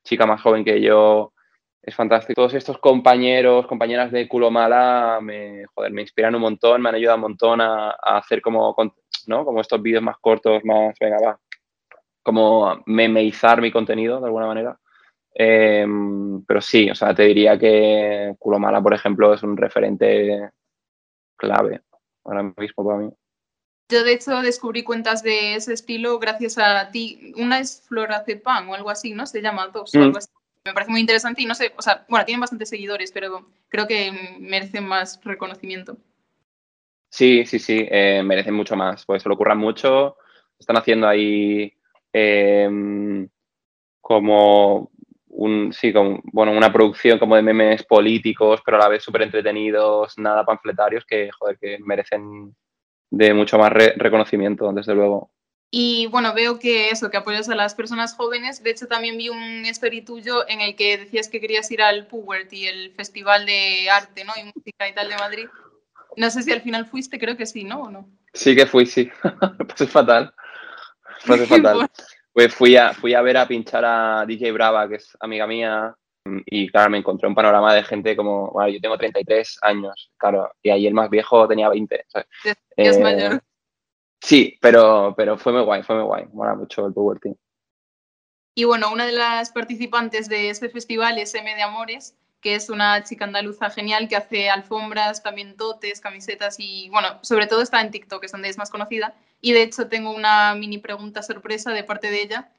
chica 0.03 0.25
más 0.25 0.41
joven 0.41 0.65
que 0.65 0.81
yo, 0.81 1.33
es 1.81 1.95
fantástico. 1.95 2.41
Todos 2.41 2.53
estos 2.53 2.77
compañeros, 2.77 3.67
compañeras 3.67 4.11
de 4.11 4.27
Kulomala 4.27 5.19
me, 5.21 5.65
joder, 5.73 5.91
me 5.91 6.01
inspiran 6.01 6.35
un 6.35 6.41
montón, 6.41 6.81
me 6.81 6.89
han 6.89 6.95
ayudado 6.95 7.17
un 7.17 7.21
montón 7.21 7.61
a, 7.61 7.91
a 7.91 8.17
hacer 8.17 8.41
como 8.41 8.75
¿no? 9.27 9.45
Como 9.45 9.61
estos 9.61 9.81
vídeos 9.81 10.03
más 10.03 10.17
cortos, 10.19 10.63
más, 10.63 10.95
venga, 10.99 11.17
va, 11.23 11.39
como 12.23 12.81
memeizar 12.85 13.61
mi 13.61 13.71
contenido 13.71 14.19
de 14.19 14.25
alguna 14.25 14.47
manera. 14.47 14.79
Em, 15.33 16.43
pero 16.45 16.61
sí, 16.61 16.89
o 16.89 16.95
sea, 16.95 17.15
te 17.15 17.23
diría 17.23 17.57
que 17.57 18.35
Culo 18.37 18.59
Mala, 18.59 18.81
por 18.81 18.93
ejemplo, 18.93 19.33
es 19.33 19.43
un 19.43 19.55
referente 19.57 20.51
clave 21.37 21.81
ahora 22.25 22.43
mismo 22.43 22.85
para 22.85 22.97
mí. 22.99 23.09
Yo, 23.89 24.03
de 24.03 24.13
hecho, 24.13 24.41
descubrí 24.41 24.83
cuentas 24.83 25.21
de 25.23 25.55
ese 25.55 25.73
estilo 25.73 26.19
gracias 26.19 26.57
a 26.57 26.91
ti. 26.91 27.33
Una 27.37 27.59
es 27.59 27.83
Floracepan 27.87 28.69
o 28.69 28.75
algo 28.75 28.89
así, 28.89 29.13
¿no? 29.13 29.25
Se 29.25 29.41
llama 29.41 29.67
Dos 29.67 29.93
o 29.95 29.99
mm. 29.99 30.01
algo 30.01 30.17
así. 30.17 30.29
Me 30.63 30.73
parece 30.73 30.91
muy 30.91 31.01
interesante 31.01 31.41
y 31.41 31.45
no 31.45 31.55
sé, 31.55 31.73
o 31.75 31.81
sea, 31.81 32.05
bueno, 32.07 32.23
tienen 32.23 32.41
bastantes 32.41 32.69
seguidores, 32.69 33.11
pero 33.11 33.47
creo 33.67 33.87
que 33.87 34.37
merecen 34.39 34.85
más 34.85 35.19
reconocimiento. 35.23 35.97
Sí, 37.09 37.45
sí, 37.45 37.57
sí, 37.57 37.87
eh, 37.89 38.21
merecen 38.23 38.53
mucho 38.53 38.75
más, 38.75 39.05
pues 39.05 39.23
se 39.23 39.29
lo 39.29 39.35
ocurran 39.35 39.57
mucho. 39.57 40.17
Están 40.59 40.77
haciendo 40.77 41.07
ahí 41.07 41.73
em, 42.13 43.27
como 43.99 44.91
un, 45.29 45.73
sí, 45.73 45.91
como, 45.91 46.21
bueno, 46.31 46.51
una 46.51 46.71
producción 46.71 47.17
como 47.17 47.35
de 47.35 47.41
memes 47.41 47.83
políticos, 47.83 48.61
pero 48.63 48.77
a 48.77 48.81
la 48.81 48.87
vez 48.89 49.03
súper 49.03 49.23
entretenidos, 49.23 50.17
nada 50.19 50.45
panfletarios, 50.45 51.05
que, 51.05 51.31
joder, 51.31 51.57
que 51.57 51.79
merecen 51.79 52.55
de 53.09 53.33
mucho 53.33 53.57
más 53.57 53.71
reconocimiento, 53.73 54.71
desde 54.73 54.93
luego. 54.93 55.31
Y 55.73 56.07
bueno, 56.07 56.33
veo 56.33 56.59
que 56.59 56.89
eso, 56.89 57.09
que 57.09 57.15
apoyas 57.15 57.47
a 57.47 57.55
las 57.55 57.75
personas 57.75 58.13
jóvenes. 58.13 58.61
De 58.61 58.71
hecho, 58.71 58.87
también 58.87 59.17
vi 59.17 59.29
un 59.29 59.65
story 59.67 60.01
tuyo 60.01 60.47
en 60.49 60.59
el 60.59 60.75
que 60.75 60.97
decías 60.97 61.29
que 61.29 61.39
querías 61.39 61.71
ir 61.71 61.81
al 61.81 62.07
Puberty, 62.07 62.67
el 62.67 62.91
festival 62.91 63.45
de 63.45 63.89
arte 63.89 64.25
¿no? 64.25 64.33
y 64.35 64.51
música 64.53 64.89
y 64.89 64.93
tal 64.93 65.09
de 65.09 65.15
Madrid. 65.15 65.47
No 66.17 66.29
sé 66.29 66.43
si 66.43 66.51
al 66.51 66.61
final 66.61 66.87
fuiste, 66.87 67.17
creo 67.17 67.37
que 67.37 67.45
sí, 67.45 67.63
¿no? 67.63 67.83
¿O 67.83 67.89
no? 67.89 68.09
Sí 68.33 68.53
que 68.53 68.65
fui, 68.65 68.85
sí. 68.85 69.09
pues 69.65 69.79
es 69.79 69.89
fatal. 69.89 70.33
Pues 71.25 71.41
es 71.43 71.47
fatal. 71.47 71.89
Pues 72.33 72.53
fui 72.53 72.75
a, 72.75 72.93
fui 72.93 73.13
a 73.13 73.21
ver 73.21 73.37
a 73.37 73.47
pinchar 73.47 73.85
a 73.85 74.25
DJ 74.25 74.51
Brava, 74.51 74.89
que 74.89 74.95
es 74.95 75.17
amiga 75.21 75.47
mía, 75.47 75.95
y 76.45 76.69
claro, 76.69 76.89
me 76.89 76.97
encontré 76.97 77.27
un 77.27 77.35
panorama 77.35 77.73
de 77.73 77.83
gente 77.83 78.15
como, 78.15 78.51
bueno, 78.51 78.69
yo 78.69 78.79
tengo 78.79 78.97
33 78.97 79.59
años, 79.61 80.11
claro, 80.17 80.51
y 80.61 80.69
ahí 80.69 80.85
el 80.85 80.93
más 80.93 81.09
viejo 81.09 81.47
tenía 81.47 81.69
20. 81.69 82.05
Es 82.75 82.97
eh, 82.97 82.99
mayor. 83.01 83.41
Sí, 84.21 84.57
pero, 84.61 85.13
pero 85.17 85.37
fue 85.37 85.51
muy 85.51 85.63
guay, 85.63 85.83
fue 85.83 85.95
muy 85.95 86.05
guay. 86.05 86.25
Mola 86.31 86.55
mucho 86.55 86.85
el 86.85 86.93
Power 86.93 87.19
Team. 87.19 87.35
Y 88.53 88.65
bueno, 88.65 88.91
una 88.91 89.05
de 89.05 89.13
las 89.13 89.51
participantes 89.51 90.29
de 90.29 90.49
este 90.49 90.69
festival 90.69 91.17
es 91.17 91.33
M 91.33 91.55
de 91.55 91.61
Amores, 91.61 92.15
que 92.41 92.55
es 92.55 92.69
una 92.69 93.03
chica 93.03 93.25
andaluza 93.25 93.69
genial 93.69 94.07
que 94.07 94.15
hace 94.15 94.49
alfombras, 94.49 95.23
también 95.23 95.55
totes, 95.55 96.01
camisetas 96.01 96.57
y, 96.59 96.89
bueno, 96.89 97.19
sobre 97.21 97.47
todo 97.47 97.61
está 97.61 97.81
en 97.81 97.91
TikTok, 97.91 98.23
es 98.23 98.31
donde 98.31 98.49
es 98.49 98.57
más 98.57 98.69
conocida. 98.69 99.15
Y 99.41 99.53
de 99.53 99.63
hecho 99.63 99.87
tengo 99.87 100.11
una 100.13 100.53
mini 100.55 100.77
pregunta 100.77 101.23
sorpresa 101.23 101.71
de 101.71 101.83
parte 101.83 102.11
de 102.11 102.21
ella, 102.21 102.51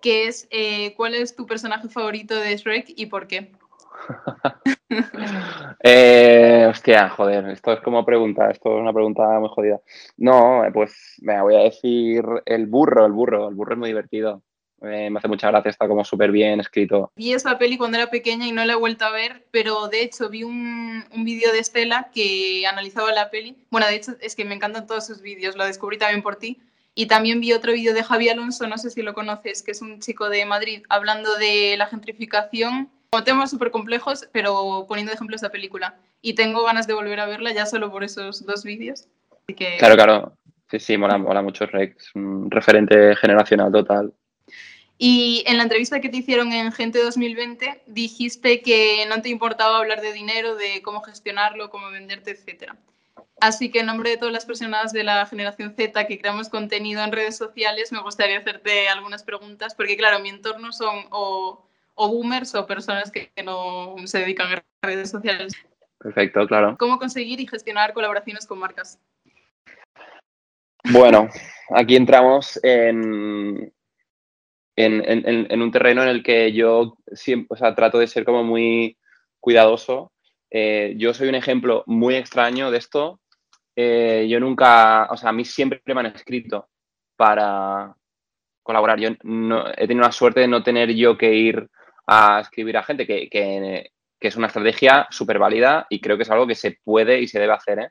que 0.00 0.28
es, 0.28 0.46
eh, 0.50 0.94
¿cuál 0.96 1.14
es 1.14 1.36
tu 1.36 1.46
personaje 1.46 1.88
favorito 1.88 2.34
de 2.34 2.56
Shrek 2.56 2.92
y 2.96 3.06
por 3.06 3.26
qué? 3.26 3.52
eh, 5.82 6.66
hostia, 6.68 7.08
joder, 7.10 7.48
esto 7.50 7.72
es 7.72 7.80
como 7.80 8.04
pregunta, 8.04 8.50
esto 8.50 8.74
es 8.74 8.80
una 8.80 8.92
pregunta 8.92 9.38
muy 9.38 9.48
jodida. 9.48 9.80
No, 10.16 10.62
pues 10.72 11.16
me 11.20 11.40
voy 11.40 11.54
a 11.54 11.60
decir 11.60 12.24
el 12.46 12.66
burro, 12.66 13.06
el 13.06 13.12
burro, 13.12 13.48
el 13.48 13.54
burro 13.54 13.72
es 13.72 13.78
muy 13.78 13.88
divertido. 13.88 14.42
Eh, 14.82 15.10
me 15.10 15.18
hace 15.18 15.28
mucha 15.28 15.48
gracia, 15.48 15.70
está 15.70 15.86
como 15.86 16.04
súper 16.04 16.32
bien 16.32 16.58
escrito. 16.58 17.12
Vi 17.14 17.32
esa 17.32 17.56
peli 17.56 17.78
cuando 17.78 17.98
era 17.98 18.10
pequeña 18.10 18.46
y 18.46 18.52
no 18.52 18.64
la 18.64 18.72
he 18.72 18.76
vuelto 18.76 19.04
a 19.04 19.12
ver, 19.12 19.46
pero 19.52 19.86
de 19.86 20.02
hecho 20.02 20.28
vi 20.28 20.42
un, 20.42 21.04
un 21.14 21.24
vídeo 21.24 21.52
de 21.52 21.60
Estela 21.60 22.10
que 22.12 22.66
analizaba 22.66 23.12
la 23.12 23.30
peli. 23.30 23.56
Bueno, 23.70 23.86
de 23.86 23.94
hecho 23.94 24.12
es 24.20 24.34
que 24.34 24.44
me 24.44 24.56
encantan 24.56 24.88
todos 24.88 25.06
sus 25.06 25.22
vídeos, 25.22 25.56
lo 25.56 25.64
descubrí 25.64 25.98
también 25.98 26.22
por 26.22 26.36
ti. 26.36 26.60
Y 26.94 27.06
también 27.06 27.40
vi 27.40 27.52
otro 27.52 27.72
vídeo 27.72 27.94
de 27.94 28.02
Javi 28.02 28.28
Alonso, 28.28 28.66
no 28.66 28.76
sé 28.76 28.90
si 28.90 29.02
lo 29.02 29.14
conoces, 29.14 29.62
que 29.62 29.70
es 29.70 29.80
un 29.80 30.00
chico 30.00 30.28
de 30.28 30.44
Madrid, 30.44 30.82
hablando 30.88 31.34
de 31.36 31.76
la 31.78 31.86
gentrificación. 31.86 32.90
Como 33.12 33.24
temas 33.24 33.50
súper 33.50 33.70
complejos, 33.70 34.26
pero 34.32 34.86
poniendo 34.88 35.12
ejemplos 35.12 35.42
de 35.42 35.48
la 35.48 35.52
película. 35.52 35.96
Y 36.22 36.32
tengo 36.34 36.64
ganas 36.64 36.86
de 36.86 36.94
volver 36.94 37.20
a 37.20 37.26
verla 37.26 37.52
ya 37.52 37.66
solo 37.66 37.92
por 37.92 38.04
esos 38.04 38.46
dos 38.46 38.64
vídeos. 38.64 39.06
Que... 39.54 39.76
Claro, 39.76 39.96
claro. 39.96 40.32
Sí, 40.70 40.80
sí, 40.80 40.96
mola, 40.96 41.18
mola 41.18 41.42
mucho 41.42 41.66
Rex. 41.66 42.10
Un 42.14 42.50
referente 42.50 43.14
generacional 43.16 43.70
total. 43.70 44.14
Y 44.96 45.44
en 45.46 45.58
la 45.58 45.64
entrevista 45.64 46.00
que 46.00 46.08
te 46.08 46.16
hicieron 46.16 46.54
en 46.54 46.72
Gente 46.72 47.02
2020 47.04 47.82
dijiste 47.86 48.62
que 48.62 49.04
no 49.06 49.20
te 49.20 49.28
importaba 49.28 49.76
hablar 49.76 50.00
de 50.00 50.14
dinero, 50.14 50.56
de 50.56 50.80
cómo 50.80 51.02
gestionarlo, 51.02 51.68
cómo 51.68 51.90
venderte, 51.90 52.30
etc. 52.30 52.72
Así 53.42 53.70
que 53.70 53.80
en 53.80 53.86
nombre 53.86 54.08
de 54.08 54.16
todas 54.16 54.32
las 54.32 54.46
personas 54.46 54.90
de 54.94 55.04
la 55.04 55.26
generación 55.26 55.74
Z 55.76 56.06
que 56.06 56.18
creamos 56.18 56.48
contenido 56.48 57.04
en 57.04 57.12
redes 57.12 57.36
sociales, 57.36 57.92
me 57.92 58.00
gustaría 58.00 58.38
hacerte 58.38 58.88
algunas 58.88 59.22
preguntas, 59.22 59.74
porque 59.74 59.98
claro, 59.98 60.18
mi 60.20 60.30
entorno 60.30 60.72
son 60.72 61.04
o, 61.10 61.66
o 61.94 62.08
boomers 62.08 62.54
o 62.54 62.66
personas 62.66 63.10
que, 63.10 63.30
que 63.34 63.42
no 63.42 63.96
se 64.04 64.18
dedican 64.18 64.52
a 64.52 64.86
redes 64.86 65.10
sociales. 65.10 65.54
Perfecto, 65.98 66.46
claro. 66.46 66.76
¿Cómo 66.78 66.98
conseguir 66.98 67.40
y 67.40 67.46
gestionar 67.46 67.92
colaboraciones 67.92 68.46
con 68.46 68.58
marcas? 68.58 68.98
Bueno, 70.90 71.28
aquí 71.70 71.94
entramos 71.94 72.58
en, 72.64 73.72
en, 74.76 75.04
en, 75.08 75.46
en, 75.48 75.62
un 75.62 75.70
terreno 75.70 76.02
en 76.02 76.08
el 76.08 76.22
que 76.24 76.52
yo 76.52 76.96
siempre, 77.12 77.46
o 77.50 77.56
sea, 77.56 77.74
trato 77.74 77.98
de 77.98 78.08
ser 78.08 78.24
como 78.24 78.42
muy 78.42 78.98
cuidadoso. 79.38 80.12
Eh, 80.50 80.94
yo 80.96 81.14
soy 81.14 81.28
un 81.28 81.34
ejemplo 81.34 81.84
muy 81.86 82.16
extraño 82.16 82.70
de 82.70 82.78
esto. 82.78 83.20
Eh, 83.76 84.26
yo 84.28 84.40
nunca, 84.40 85.08
o 85.10 85.16
sea, 85.16 85.30
a 85.30 85.32
mí 85.32 85.44
siempre 85.44 85.80
me 85.86 86.00
han 86.00 86.06
escrito 86.06 86.68
para 87.16 87.94
colaborar. 88.62 88.98
Yo 88.98 89.10
no, 89.22 89.68
he 89.68 89.86
tenido 89.86 90.04
la 90.04 90.12
suerte 90.12 90.40
de 90.40 90.48
no 90.48 90.62
tener 90.62 90.92
yo 90.94 91.16
que 91.16 91.32
ir 91.32 91.68
a 92.06 92.40
escribir 92.40 92.76
a 92.76 92.82
gente, 92.82 93.06
que, 93.06 93.28
que, 93.28 93.90
que 94.18 94.28
es 94.28 94.36
una 94.36 94.46
estrategia 94.46 95.06
súper 95.10 95.38
válida 95.38 95.86
y 95.90 96.00
creo 96.00 96.16
que 96.16 96.22
es 96.22 96.30
algo 96.30 96.46
que 96.46 96.54
se 96.54 96.78
puede 96.84 97.20
y 97.20 97.28
se 97.28 97.40
debe 97.40 97.52
hacer. 97.52 97.78
¿eh? 97.80 97.90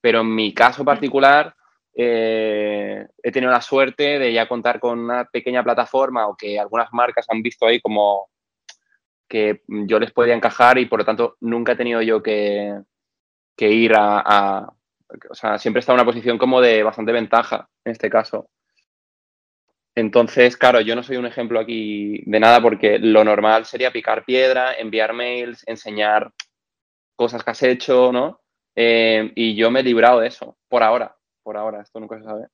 Pero 0.00 0.20
en 0.20 0.34
mi 0.34 0.54
caso 0.54 0.84
particular, 0.84 1.54
eh, 1.94 3.06
he 3.22 3.32
tenido 3.32 3.50
la 3.50 3.60
suerte 3.60 4.18
de 4.18 4.32
ya 4.32 4.48
contar 4.48 4.78
con 4.78 5.00
una 5.00 5.24
pequeña 5.24 5.64
plataforma 5.64 6.28
o 6.28 6.36
que 6.36 6.58
algunas 6.58 6.88
marcas 6.92 7.26
han 7.28 7.42
visto 7.42 7.66
ahí 7.66 7.80
como 7.80 8.28
que 9.28 9.62
yo 9.66 9.98
les 9.98 10.12
podía 10.12 10.34
encajar 10.34 10.78
y 10.78 10.86
por 10.86 11.00
lo 11.00 11.04
tanto 11.04 11.36
nunca 11.40 11.72
he 11.72 11.76
tenido 11.76 12.00
yo 12.00 12.22
que, 12.22 12.72
que 13.56 13.70
ir 13.70 13.94
a, 13.94 14.22
a, 14.24 14.72
O 15.30 15.34
sea, 15.34 15.58
siempre 15.58 15.78
he 15.78 15.80
estado 15.80 15.98
en 15.98 16.02
una 16.02 16.10
posición 16.10 16.38
como 16.38 16.60
de 16.60 16.82
bastante 16.82 17.12
ventaja 17.12 17.68
en 17.84 17.92
este 17.92 18.08
caso. 18.08 18.48
Entonces, 19.98 20.56
claro, 20.56 20.80
yo 20.80 20.94
no 20.94 21.02
soy 21.02 21.16
un 21.16 21.26
ejemplo 21.26 21.58
aquí 21.58 22.22
de 22.24 22.40
nada 22.40 22.60
porque 22.60 22.98
lo 22.98 23.24
normal 23.24 23.64
sería 23.64 23.92
picar 23.92 24.24
piedra, 24.24 24.74
enviar 24.74 25.12
mails, 25.12 25.64
enseñar 25.66 26.32
cosas 27.16 27.42
que 27.42 27.50
has 27.50 27.62
hecho, 27.62 28.12
¿no? 28.12 28.40
Eh, 28.76 29.32
y 29.34 29.56
yo 29.56 29.70
me 29.70 29.80
he 29.80 29.82
librado 29.82 30.20
de 30.20 30.28
eso, 30.28 30.56
por 30.68 30.82
ahora 30.82 31.18
por 31.48 31.56
ahora, 31.56 31.80
esto 31.80 31.98
nunca 31.98 32.18
se 32.18 32.24
sabe. 32.24 32.46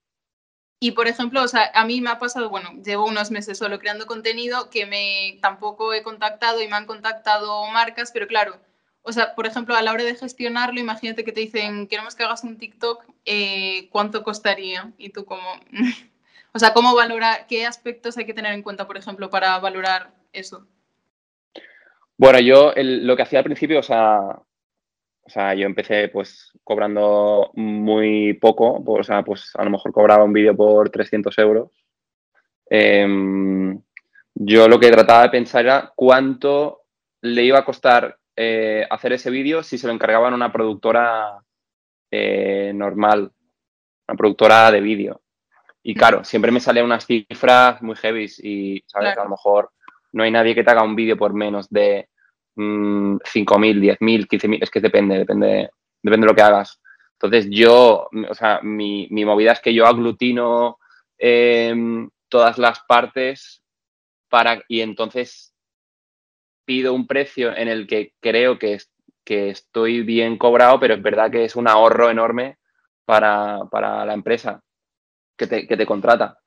Y 0.78 0.92
por 0.92 1.08
ejemplo, 1.08 1.42
o 1.42 1.48
sea, 1.48 1.68
a 1.74 1.84
mí 1.84 2.00
me 2.00 2.10
ha 2.10 2.20
pasado, 2.20 2.48
bueno, 2.48 2.70
llevo 2.84 3.06
unos 3.06 3.32
meses 3.32 3.58
solo 3.58 3.80
creando 3.80 4.06
contenido 4.06 4.70
que 4.70 4.86
me 4.86 5.40
tampoco 5.42 5.92
he 5.92 6.04
contactado 6.04 6.62
y 6.62 6.68
me 6.68 6.76
han 6.76 6.86
contactado 6.86 7.66
marcas, 7.72 8.12
pero 8.12 8.28
claro, 8.28 8.60
o 9.02 9.10
sea, 9.10 9.34
por 9.34 9.48
ejemplo, 9.48 9.74
a 9.74 9.82
la 9.82 9.90
hora 9.90 10.04
de 10.04 10.14
gestionarlo, 10.14 10.78
imagínate 10.78 11.24
que 11.24 11.32
te 11.32 11.40
dicen, 11.40 11.88
queremos 11.88 12.14
que 12.14 12.22
hagas 12.22 12.44
un 12.44 12.56
TikTok, 12.56 13.04
eh, 13.24 13.88
¿cuánto 13.90 14.22
costaría? 14.22 14.92
Y 14.96 15.10
tú 15.10 15.24
como, 15.24 15.42
o 16.54 16.58
sea, 16.58 16.72
¿cómo 16.72 16.94
valorar, 16.94 17.46
qué 17.48 17.66
aspectos 17.66 18.16
hay 18.16 18.26
que 18.26 18.34
tener 18.34 18.52
en 18.54 18.62
cuenta, 18.62 18.86
por 18.86 18.96
ejemplo, 18.96 19.28
para 19.28 19.58
valorar 19.58 20.12
eso? 20.32 20.66
Bueno, 22.16 22.38
yo 22.40 22.72
lo 22.76 23.16
que 23.16 23.22
hacía 23.22 23.40
al 23.40 23.44
principio, 23.44 23.80
o 23.80 23.82
sea, 23.82 24.20
o 24.20 25.30
sea, 25.30 25.54
yo 25.54 25.66
empecé 25.66 26.08
pues 26.08 26.52
cobrando 26.62 27.50
muy 27.54 28.34
poco, 28.34 28.82
o 28.86 29.02
sea, 29.02 29.22
pues 29.22 29.50
a 29.54 29.64
lo 29.64 29.70
mejor 29.70 29.92
cobraba 29.92 30.24
un 30.24 30.32
vídeo 30.32 30.54
por 30.54 30.90
300 30.90 31.36
euros. 31.38 31.70
Eh, 32.70 33.06
yo 34.34 34.68
lo 34.68 34.78
que 34.78 34.90
trataba 34.90 35.24
de 35.24 35.30
pensar 35.30 35.64
era 35.64 35.92
cuánto 35.94 36.82
le 37.22 37.44
iba 37.44 37.58
a 37.58 37.64
costar 37.64 38.18
eh, 38.36 38.86
hacer 38.90 39.12
ese 39.12 39.30
vídeo 39.30 39.62
si 39.62 39.78
se 39.78 39.86
lo 39.86 39.92
encargaban 39.92 40.34
una 40.34 40.52
productora 40.52 41.42
eh, 42.10 42.72
normal, 42.74 43.32
una 44.08 44.16
productora 44.16 44.70
de 44.70 44.80
vídeo. 44.80 45.20
Y 45.86 45.94
claro, 45.94 46.24
siempre 46.24 46.50
me 46.50 46.60
salían 46.60 46.86
unas 46.86 47.06
cifras 47.06 47.82
muy 47.82 47.94
heavy 47.94 48.24
y, 48.38 48.82
¿sabes? 48.86 49.12
Claro. 49.12 49.20
A 49.20 49.24
lo 49.24 49.30
mejor 49.30 49.70
no 50.12 50.22
hay 50.22 50.30
nadie 50.30 50.54
que 50.54 50.64
te 50.64 50.70
haga 50.70 50.82
un 50.82 50.96
vídeo 50.96 51.18
por 51.18 51.34
menos 51.34 51.68
de 51.68 52.08
5.000, 52.56 53.98
10.000, 53.98 54.26
15.000, 54.26 54.62
es 54.62 54.70
que 54.70 54.80
depende, 54.80 55.18
depende, 55.18 55.68
depende 56.02 56.24
de 56.24 56.30
lo 56.30 56.34
que 56.34 56.42
hagas. 56.42 56.80
Entonces 57.12 57.48
yo, 57.50 58.08
o 58.28 58.34
sea, 58.34 58.60
mi, 58.62 59.08
mi 59.10 59.26
movida 59.26 59.52
es 59.52 59.60
que 59.60 59.74
yo 59.74 59.86
aglutino 59.86 60.78
eh, 61.18 61.74
todas 62.30 62.56
las 62.56 62.80
partes 62.88 63.62
para, 64.30 64.62
y 64.68 64.80
entonces 64.80 65.54
pido 66.64 66.94
un 66.94 67.06
precio 67.06 67.54
en 67.54 67.68
el 67.68 67.86
que 67.86 68.14
creo 68.20 68.58
que, 68.58 68.78
que 69.22 69.50
estoy 69.50 70.00
bien 70.00 70.38
cobrado, 70.38 70.80
pero 70.80 70.94
es 70.94 71.02
verdad 71.02 71.30
que 71.30 71.44
es 71.44 71.56
un 71.56 71.68
ahorro 71.68 72.08
enorme 72.08 72.56
para, 73.04 73.58
para 73.70 74.06
la 74.06 74.14
empresa 74.14 74.62
que 75.36 75.46
te, 75.46 75.66
que 75.66 75.76
te 75.76 75.86
contrata. 75.86 76.38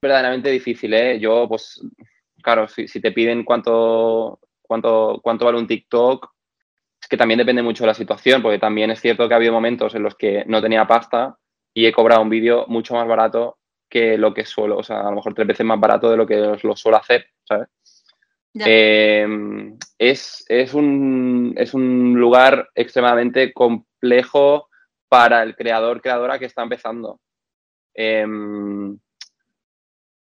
Verdaderamente 0.00 0.50
difícil, 0.50 0.94
¿eh? 0.94 1.18
Yo, 1.18 1.46
pues, 1.48 1.80
claro, 2.42 2.68
si, 2.68 2.86
si 2.88 3.00
te 3.00 3.12
piden 3.12 3.44
cuánto, 3.44 4.40
cuánto, 4.62 5.20
cuánto 5.22 5.44
vale 5.44 5.58
un 5.58 5.66
TikTok, 5.66 6.28
es 7.00 7.08
que 7.08 7.16
también 7.16 7.38
depende 7.38 7.62
mucho 7.62 7.84
de 7.84 7.88
la 7.88 7.94
situación, 7.94 8.42
porque 8.42 8.58
también 8.58 8.90
es 8.90 9.00
cierto 9.00 9.28
que 9.28 9.34
ha 9.34 9.36
habido 9.36 9.52
momentos 9.52 9.94
en 9.94 10.02
los 10.02 10.14
que 10.14 10.44
no 10.46 10.60
tenía 10.60 10.86
pasta 10.86 11.36
y 11.72 11.86
he 11.86 11.92
cobrado 11.92 12.22
un 12.22 12.30
vídeo 12.30 12.64
mucho 12.68 12.94
más 12.94 13.06
barato 13.06 13.58
que 13.88 14.18
lo 14.18 14.34
que 14.34 14.44
suelo, 14.44 14.78
o 14.78 14.82
sea, 14.82 15.00
a 15.00 15.10
lo 15.10 15.16
mejor 15.16 15.34
tres 15.34 15.46
veces 15.46 15.64
más 15.64 15.78
barato 15.78 16.10
de 16.10 16.16
lo 16.16 16.26
que 16.26 16.58
lo 16.62 16.76
suelo 16.76 16.96
hacer, 16.96 17.26
¿sabes? 17.44 17.68
Eh, 18.58 19.26
es, 19.98 20.44
es, 20.48 20.72
un, 20.72 21.54
es 21.56 21.74
un 21.74 22.14
lugar 22.14 22.70
extremadamente 22.74 23.52
complejo 23.52 24.68
para 25.08 25.42
el 25.42 25.54
creador, 25.54 26.00
creadora 26.00 26.38
que 26.38 26.46
está 26.46 26.62
empezando. 26.62 27.20
Eh, 27.96 28.26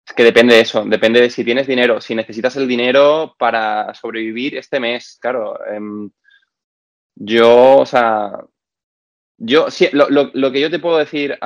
es 0.06 0.12
que 0.12 0.24
depende 0.24 0.54
de 0.54 0.60
eso, 0.60 0.84
depende 0.84 1.20
de 1.20 1.30
si 1.30 1.44
tienes 1.44 1.66
dinero, 1.66 2.00
si 2.00 2.14
necesitas 2.14 2.56
el 2.56 2.68
dinero 2.68 3.34
para 3.38 3.94
sobrevivir 3.94 4.56
este 4.56 4.78
mes, 4.78 5.18
claro. 5.20 5.58
Eh, 5.66 6.10
yo, 7.16 7.78
o 7.78 7.86
sea, 7.86 8.44
yo, 9.38 9.70
si, 9.70 9.88
lo, 9.92 10.10
lo, 10.10 10.30
lo, 10.34 10.52
que 10.52 10.60
yo 10.60 10.70
te 10.70 10.78
puedo 10.78 10.98
decir, 10.98 11.38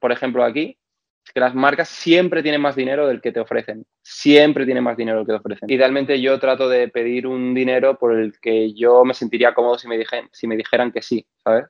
por 0.00 0.12
ejemplo, 0.12 0.44
aquí, 0.44 0.78
es 1.26 1.32
que 1.32 1.40
las 1.40 1.54
marcas 1.54 1.88
siempre 1.88 2.42
tienen 2.42 2.60
más 2.60 2.76
dinero 2.76 3.08
del 3.08 3.20
que 3.20 3.32
te 3.32 3.40
ofrecen. 3.40 3.84
Siempre 4.00 4.64
tienen 4.64 4.84
más 4.84 4.96
dinero 4.96 5.18
del 5.18 5.26
que 5.26 5.32
te 5.32 5.38
ofrecen. 5.38 5.70
Idealmente 5.70 6.20
yo 6.20 6.38
trato 6.38 6.68
de 6.68 6.88
pedir 6.88 7.26
un 7.26 7.52
dinero 7.52 7.98
por 7.98 8.16
el 8.16 8.38
que 8.40 8.72
yo 8.74 9.04
me 9.04 9.12
sentiría 9.12 9.52
cómodo 9.52 9.76
si 9.76 9.88
me, 9.88 9.98
dijeran, 9.98 10.28
si 10.32 10.46
me 10.46 10.56
dijeran 10.56 10.92
que 10.92 11.02
sí, 11.02 11.26
¿sabes? 11.42 11.66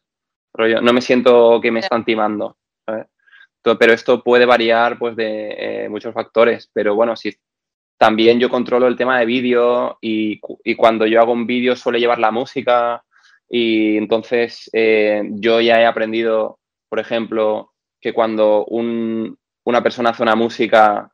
Pero 0.52 0.68
yo 0.68 0.80
no 0.82 0.92
me 0.92 1.00
siento 1.00 1.58
que 1.60 1.70
me 1.70 1.80
están 1.80 2.04
timando, 2.04 2.58
¿sabes? 2.84 3.06
Pero 3.74 3.92
esto 3.92 4.22
puede 4.22 4.46
variar 4.46 4.98
pues 4.98 5.16
de 5.16 5.54
eh, 5.58 5.88
muchos 5.88 6.14
factores, 6.14 6.70
pero 6.72 6.94
bueno, 6.94 7.16
si 7.16 7.36
también 7.98 8.38
yo 8.38 8.48
controlo 8.48 8.86
el 8.86 8.96
tema 8.96 9.18
de 9.18 9.26
vídeo 9.26 9.98
y, 10.00 10.40
cuando 10.76 11.06
yo 11.06 11.20
hago 11.20 11.32
un 11.32 11.46
vídeo 11.46 11.74
suele 11.74 11.98
llevar 11.98 12.18
la 12.18 12.30
música 12.30 13.02
y 13.48 13.96
entonces 13.96 14.70
eh, 14.72 15.22
yo 15.32 15.60
ya 15.60 15.80
he 15.80 15.86
aprendido, 15.86 16.58
por 16.88 17.00
ejemplo, 17.00 17.72
que 18.00 18.12
cuando 18.12 18.66
una 18.66 19.82
persona 19.82 20.10
hace 20.10 20.22
una 20.22 20.36
música, 20.36 21.10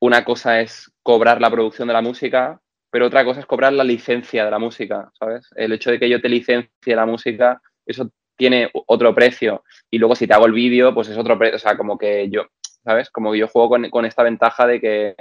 una 0.00 0.24
cosa 0.24 0.60
es 0.60 0.92
cobrar 1.02 1.40
la 1.40 1.50
producción 1.50 1.88
de 1.88 1.94
la 1.94 2.02
música, 2.02 2.60
pero 2.90 3.06
otra 3.06 3.24
cosa 3.24 3.40
es 3.40 3.46
cobrar 3.46 3.72
la 3.72 3.84
licencia 3.84 4.44
de 4.44 4.50
la 4.50 4.58
música, 4.58 5.10
¿sabes? 5.18 5.48
El 5.56 5.72
hecho 5.72 5.90
de 5.90 5.98
que 5.98 6.08
yo 6.08 6.20
te 6.20 6.28
licencie 6.28 6.94
la 6.94 7.06
música, 7.06 7.60
eso 7.86 8.10
tiene 8.38 8.70
otro 8.86 9.14
precio. 9.14 9.64
Y 9.90 9.98
luego 9.98 10.14
si 10.14 10.26
te 10.26 10.32
hago 10.32 10.46
el 10.46 10.52
vídeo, 10.52 10.94
pues 10.94 11.08
es 11.08 11.18
otro 11.18 11.36
precio. 11.36 11.56
O 11.56 11.58
sea, 11.58 11.76
como 11.76 11.98
que 11.98 12.30
yo, 12.30 12.46
¿sabes? 12.84 13.10
Como 13.10 13.32
que 13.32 13.38
yo 13.38 13.48
juego 13.48 13.68
con, 13.68 13.90
con 13.90 14.06
esta 14.06 14.22
ventaja 14.22 14.66
de 14.66 14.80
que 14.80 15.14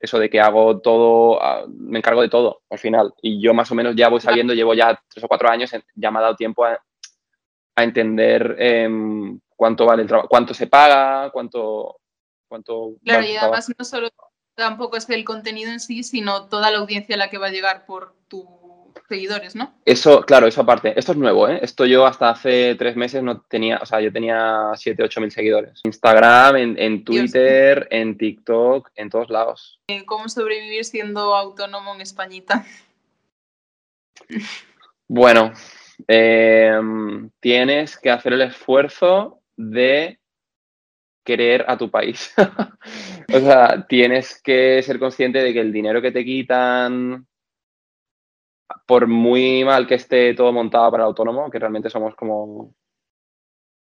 eso 0.00 0.18
de 0.18 0.28
que 0.28 0.40
hago 0.40 0.80
todo, 0.80 1.42
ah, 1.42 1.64
me 1.68 1.98
encargo 1.98 2.22
de 2.22 2.28
todo 2.28 2.62
al 2.70 2.78
final. 2.78 3.14
Y 3.22 3.40
yo 3.40 3.54
más 3.54 3.70
o 3.70 3.74
menos 3.74 3.94
ya 3.94 4.08
voy 4.08 4.20
sabiendo, 4.20 4.54
llevo 4.54 4.74
ya 4.74 5.00
tres 5.08 5.24
o 5.24 5.28
cuatro 5.28 5.48
años, 5.48 5.70
ya 5.94 6.10
me 6.10 6.18
ha 6.18 6.22
dado 6.22 6.36
tiempo 6.36 6.64
a, 6.64 6.78
entender 7.78 8.56
em, 8.58 9.38
cuánto 9.54 9.84
vale 9.84 10.00
el 10.00 10.08
trabajo, 10.08 10.28
cuánto 10.28 10.54
se 10.54 10.66
paga, 10.66 11.30
cuánto... 11.30 11.98
cuánto 12.48 12.94
claro, 13.04 13.26
y 13.26 13.36
además 13.36 13.70
no 13.78 13.84
solo 13.84 14.08
tampoco 14.54 14.96
es 14.96 15.08
el 15.10 15.26
contenido 15.26 15.70
en 15.70 15.80
sí, 15.80 16.02
sino 16.02 16.48
toda 16.48 16.70
la 16.70 16.78
audiencia 16.78 17.16
a 17.16 17.18
la 17.18 17.28
que 17.28 17.36
va 17.36 17.48
a 17.48 17.50
llegar 17.50 17.84
por 17.84 18.16
tu 18.28 18.65
seguidores, 19.08 19.54
¿no? 19.54 19.74
Eso, 19.84 20.22
claro, 20.22 20.46
eso 20.46 20.62
aparte. 20.62 20.98
Esto 20.98 21.12
es 21.12 21.18
nuevo, 21.18 21.48
¿eh? 21.48 21.58
Esto 21.62 21.86
yo 21.86 22.06
hasta 22.06 22.30
hace 22.30 22.74
tres 22.76 22.96
meses 22.96 23.22
no 23.22 23.40
tenía, 23.42 23.78
o 23.82 23.86
sea, 23.86 24.00
yo 24.00 24.12
tenía 24.12 24.72
7, 24.74 25.02
8 25.02 25.20
mil 25.20 25.30
seguidores. 25.30 25.80
Instagram, 25.84 26.56
en, 26.56 27.04
Twitter, 27.04 27.86
en 27.90 28.16
TikTok, 28.16 28.90
en 28.94 29.10
todos 29.10 29.30
lados. 29.30 29.80
Eh, 29.88 30.04
¿Cómo 30.06 30.28
sobrevivir 30.28 30.84
siendo 30.84 31.34
autónomo 31.34 31.94
en 31.94 32.00
Españita? 32.00 32.64
Bueno, 35.08 35.52
em, 36.08 37.30
tienes 37.40 37.96
que 37.98 38.10
hacer 38.10 38.32
el 38.32 38.42
esfuerzo 38.42 39.40
de 39.56 40.18
querer 41.24 41.64
a 41.68 41.76
tu 41.76 41.90
país. 41.90 42.32
o 43.34 43.40
sea, 43.40 43.86
tienes 43.88 44.40
que 44.42 44.82
ser 44.82 44.98
consciente 44.98 45.40
de 45.40 45.52
que 45.52 45.60
el 45.60 45.72
dinero 45.72 46.00
que 46.00 46.12
te 46.12 46.24
quitan 46.24 47.26
por 48.86 49.06
muy 49.06 49.64
mal 49.64 49.86
que 49.86 49.94
esté 49.94 50.34
todo 50.34 50.52
montado 50.52 50.90
para 50.90 51.04
el 51.04 51.08
autónomo, 51.08 51.50
que 51.50 51.58
realmente 51.58 51.90
somos 51.90 52.14
como, 52.14 52.74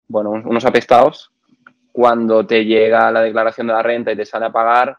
bueno, 0.08 0.30
unos 0.30 0.64
apestados, 0.64 1.30
cuando 1.92 2.46
te 2.46 2.64
llega 2.64 3.10
la 3.10 3.22
declaración 3.22 3.66
de 3.66 3.72
la 3.72 3.82
renta 3.82 4.12
y 4.12 4.16
te 4.16 4.24
sale 4.24 4.46
a 4.46 4.52
pagar, 4.52 4.98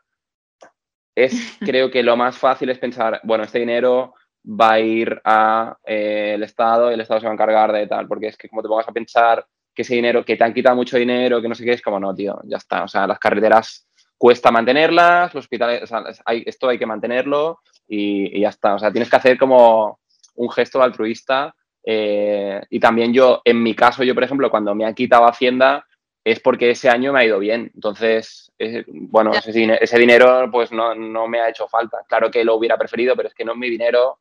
es 1.15 1.57
creo 1.59 1.91
que 1.91 2.03
lo 2.03 2.17
más 2.17 2.37
fácil 2.37 2.69
es 2.69 2.79
pensar, 2.79 3.19
bueno, 3.23 3.43
este 3.43 3.59
dinero 3.59 4.13
va 4.47 4.73
a 4.73 4.79
ir 4.79 5.21
al 5.23 5.75
eh, 5.85 6.37
Estado 6.41 6.91
y 6.91 6.93
el 6.93 7.01
Estado 7.01 7.19
se 7.19 7.25
va 7.25 7.31
a 7.31 7.33
encargar 7.33 7.71
de 7.71 7.87
tal, 7.87 8.07
porque 8.07 8.27
es 8.27 8.37
que 8.37 8.49
como 8.49 8.61
te 8.61 8.67
pongas 8.67 8.87
a 8.87 8.93
pensar 8.93 9.45
que 9.73 9.81
ese 9.81 9.95
dinero, 9.95 10.23
que 10.23 10.37
te 10.37 10.43
han 10.43 10.53
quitado 10.53 10.75
mucho 10.75 10.97
dinero, 10.97 11.41
que 11.41 11.49
no 11.49 11.55
sé 11.55 11.65
qué, 11.65 11.73
es 11.73 11.81
como, 11.81 11.99
no, 11.99 12.13
tío, 12.15 12.39
ya 12.45 12.57
está, 12.57 12.83
o 12.83 12.87
sea, 12.87 13.07
las 13.07 13.19
carreteras 13.19 13.87
cuesta 14.17 14.51
mantenerlas, 14.51 15.33
los 15.33 15.43
hospitales, 15.43 15.83
o 15.83 15.87
sea, 15.87 16.03
esto 16.45 16.69
hay 16.69 16.79
que 16.79 16.85
mantenerlo 16.85 17.59
y, 17.87 18.39
ya 18.39 18.49
está. 18.49 18.75
O 18.75 18.79
sea, 18.79 18.91
tienes 18.91 19.09
que 19.09 19.15
hacer 19.15 19.37
como 19.37 19.99
un 20.35 20.49
gesto 20.51 20.81
altruista. 20.81 21.55
Eh, 21.83 22.61
y 22.69 22.79
también 22.79 23.13
yo, 23.13 23.41
en 23.45 23.61
mi 23.61 23.75
caso, 23.75 24.03
yo, 24.03 24.13
por 24.13 24.23
ejemplo, 24.23 24.49
cuando 24.49 24.73
me 24.73 24.85
han 24.85 24.95
quitado 24.95 25.27
Hacienda, 25.27 25.85
es 26.23 26.39
porque 26.39 26.71
ese 26.71 26.89
año 26.89 27.13
me 27.13 27.19
ha 27.19 27.25
ido 27.25 27.37
bien. 27.39 27.71
Entonces, 27.75 28.51
bueno, 28.87 29.31
ese, 29.33 29.97
dinero 29.99 30.49
pues 30.51 30.71
no, 30.71 30.95
me 31.27 31.39
ha 31.39 31.49
hecho 31.49 31.67
falta. 31.67 31.99
Claro 32.07 32.31
que 32.31 32.43
lo 32.43 32.55
hubiera 32.55 32.77
preferido, 32.77 33.15
pero 33.15 33.29
es 33.29 33.35
que 33.35 33.45
no 33.45 33.51
es 33.51 33.57
mi 33.57 33.69
dinero. 33.69 34.19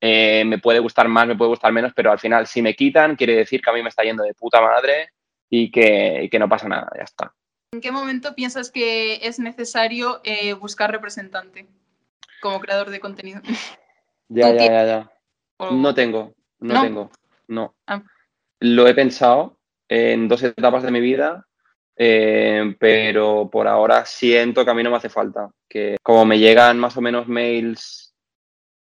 Eh, 0.00 0.44
me 0.44 0.58
puede 0.58 0.80
gustar 0.80 1.08
más, 1.08 1.28
me 1.28 1.36
puede 1.36 1.50
gustar 1.50 1.72
menos, 1.72 1.92
pero 1.94 2.10
al 2.10 2.18
final, 2.18 2.46
si 2.46 2.62
me 2.62 2.74
quitan, 2.74 3.16
quiere 3.16 3.36
decir 3.36 3.60
que 3.60 3.70
a 3.70 3.72
mí 3.72 3.82
me 3.82 3.90
está 3.90 4.02
yendo 4.02 4.24
de 4.24 4.34
puta 4.34 4.60
madre 4.60 5.10
y 5.48 5.70
que, 5.70 6.28
que 6.30 6.38
no 6.38 6.48
pasa 6.48 6.68
nada, 6.68 6.90
ya 6.96 7.04
está. 7.04 7.34
¿En 7.72 7.80
qué 7.80 7.92
momento 7.92 8.34
piensas 8.34 8.72
que 8.72 9.20
es 9.26 9.38
necesario 9.38 10.20
eh, 10.24 10.54
buscar 10.54 10.90
representante? 10.90 11.68
Como 12.40 12.60
creador 12.60 12.90
de 12.90 13.00
contenido. 13.00 13.40
Ya, 14.32 14.54
ya, 14.54 14.66
ya, 14.66 14.86
ya. 14.86 15.10
No 15.72 15.92
tengo, 15.92 16.36
no, 16.60 16.82
tengo, 16.82 17.10
no. 17.48 17.74
Ah. 17.88 18.00
Lo 18.60 18.86
he 18.86 18.94
pensado 18.94 19.58
en 19.88 20.28
dos 20.28 20.40
etapas 20.44 20.84
de 20.84 20.92
mi 20.92 21.00
vida, 21.00 21.48
eh, 21.96 22.76
pero 22.78 23.50
por 23.50 23.66
ahora 23.66 24.04
siento 24.06 24.64
que 24.64 24.70
a 24.70 24.74
mí 24.74 24.84
no 24.84 24.90
me 24.90 24.98
hace 24.98 25.08
falta. 25.08 25.50
Que 25.68 25.96
como 26.00 26.24
me 26.24 26.38
llegan 26.38 26.78
más 26.78 26.96
o 26.96 27.00
menos 27.00 27.26
mails, 27.26 28.14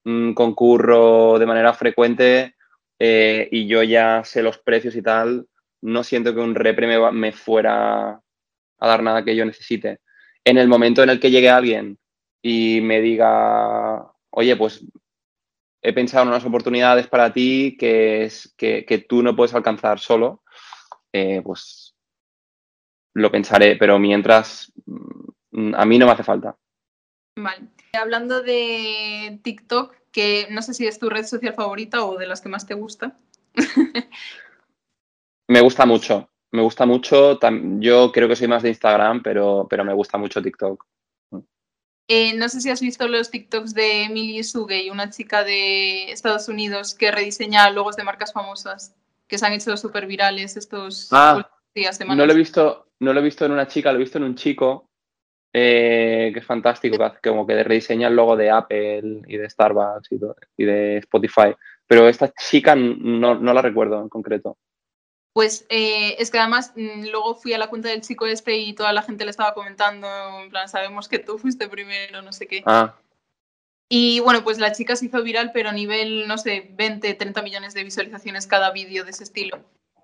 mm, 0.04 0.34
concurro 0.34 1.40
de 1.40 1.46
manera 1.46 1.72
frecuente 1.74 2.56
eh, 3.00 3.48
y 3.50 3.68
yo 3.68 3.84
ya 3.84 4.24
sé 4.26 4.44
los 4.44 4.58
precios 4.58 4.98
y 4.98 5.02
tal, 5.02 5.48
no 5.82 6.04
siento 6.04 6.36
que 6.36 6.42
un 6.42 6.56
repre 6.56 6.88
me, 6.88 7.12
me 7.14 7.32
fuera 7.32 8.20
a 8.80 8.88
dar 8.88 9.02
nada 9.02 9.24
que 9.24 9.34
yo 9.34 9.46
necesite. 9.46 10.02
En 10.44 10.58
el 10.58 10.68
momento 10.68 11.04
en 11.04 11.10
el 11.10 11.22
que 11.22 11.32
llegue 11.32 11.50
alguien 11.50 11.98
y 12.42 12.82
me 12.82 13.02
diga, 13.02 14.12
oye, 14.32 14.56
pues 14.56 14.86
he 15.82 15.94
pensado 15.94 16.24
en 16.24 16.30
unas 16.30 16.46
oportunidades 16.46 17.08
para 17.08 17.32
ti 17.32 17.78
que, 17.80 18.24
es, 18.24 18.54
que, 18.58 19.06
tú 19.08 19.24
no 19.24 19.36
puedes 19.36 19.54
alcanzar 19.54 20.00
solo, 20.00 20.44
eh, 21.14 21.42
pues 21.44 21.96
lo 23.14 23.32
pensaré, 23.32 23.76
pero 23.78 23.98
mientras 24.00 24.72
mm, 24.86 25.76
a 25.76 25.86
mí 25.86 25.98
no 25.98 26.06
me 26.06 26.12
hace 26.12 26.24
falta. 26.24 26.58
Vale. 27.38 27.68
Hablando 27.94 28.42
de 28.42 29.40
TikTok, 29.44 29.96
que 30.12 30.48
no 30.52 30.62
sé 30.62 30.74
si 30.74 30.88
es 30.88 31.00
tu 31.00 31.10
red 31.10 31.26
social 31.26 31.54
favorita 31.54 32.04
o 32.04 32.18
de 32.18 32.28
las 32.28 32.42
que 32.42 32.50
más 32.50 32.66
te 32.66 32.74
gusta. 32.74 33.18
me 35.48 35.62
gusta 35.62 35.86
mucho, 35.86 36.30
me 36.52 36.62
gusta 36.62 36.86
mucho. 36.86 37.40
Yo 37.80 38.12
creo 38.12 38.28
que 38.28 38.36
soy 38.36 38.48
más 38.48 38.64
de 38.64 38.70
Instagram, 38.70 39.22
pero, 39.24 39.68
pero 39.70 39.86
me 39.86 39.94
gusta 39.94 40.18
mucho 40.18 40.42
TikTok. 40.42 40.86
Eh, 42.10 42.34
no 42.36 42.48
sé 42.48 42.62
si 42.62 42.70
has 42.70 42.80
visto 42.80 43.08
los 43.08 43.32
TikToks 43.32 43.74
de 43.74 44.04
Emily 44.04 44.42
Sugey, 44.44 44.90
una 44.90 45.10
chica 45.10 45.44
de 45.44 46.12
Estados 46.12 46.48
Unidos 46.48 46.96
que 46.96 47.12
rediseña 47.12 47.70
logos 47.70 47.98
de 47.98 48.04
marcas 48.04 48.32
famosas 48.32 48.96
que 49.28 49.38
se 49.38 49.46
han 49.46 49.54
hecho 49.54 49.76
súper 49.76 50.08
virales 50.08 50.56
estos 50.56 51.10
ah, 51.12 51.50
días, 51.76 51.98
semanas. 51.98 52.18
No 52.18 52.26
lo, 52.26 52.32
he 52.32 52.38
visto, 52.38 52.88
no 53.00 53.14
lo 53.14 53.20
he 53.20 53.24
visto 53.24 53.46
en 53.46 53.52
una 53.52 53.68
chica, 53.68 53.92
lo 53.92 53.98
he 53.98 54.04
visto 54.04 54.18
en 54.18 54.24
un 54.24 54.36
chico 54.36 54.90
eh, 55.52 56.32
que 56.34 56.40
es 56.40 56.46
fantástico, 56.46 56.98
que 57.22 57.30
como 57.30 57.46
que 57.46 57.62
rediseña 57.62 58.08
el 58.08 58.16
logo 58.16 58.38
de 58.38 58.52
Apple 58.52 59.24
y 59.28 59.36
de 59.36 59.50
Starbucks 59.50 60.10
y, 60.56 60.64
de 60.64 60.98
Spotify. 60.98 61.54
Pero 61.86 62.08
esta 62.08 62.32
chica 62.32 62.76
no, 62.76 63.36
no 63.36 63.54
la 63.54 63.62
recuerdo 63.62 64.02
en 64.02 64.08
concreto. 64.08 64.58
Pues 65.38 65.68
eh, 65.70 66.16
es 66.18 66.32
que 66.32 66.40
además 66.40 66.74
mm, 66.76 67.10
luego 67.12 67.36
fui 67.36 67.54
a 67.54 67.60
la 67.60 67.68
cuenta 67.68 67.90
del 67.90 68.02
chico 68.02 68.26
este 68.26 68.58
y 68.58 68.74
toda 68.74 68.92
la 68.92 69.04
gente 69.04 69.24
le 69.24 69.30
estaba 69.30 69.54
comentando, 69.54 70.08
en 70.42 70.50
plan, 70.50 70.68
sabemos 70.68 71.08
que 71.08 71.20
tú 71.20 71.38
fuiste 71.38 71.70
primero, 71.70 72.24
no 72.24 72.34
sé 72.34 72.48
qué. 72.48 72.64
Ah. 72.66 72.96
Y 73.88 74.20
bueno, 74.22 74.44
pues 74.44 74.58
la 74.58 74.72
chica 74.72 74.96
se 74.96 75.06
hizo 75.06 75.22
viral, 75.22 75.52
pero 75.54 75.70
a 75.70 75.74
nivel, 75.74 76.28
no 76.28 76.40
sé, 76.40 76.72
20, 76.74 77.14
30 77.14 77.44
millones 77.44 77.76
de 77.76 77.84
visualizaciones 77.84 78.48
cada 78.48 78.72
vídeo 78.72 79.04
de 79.06 79.12
ese 79.12 79.26
estilo. 79.26 79.60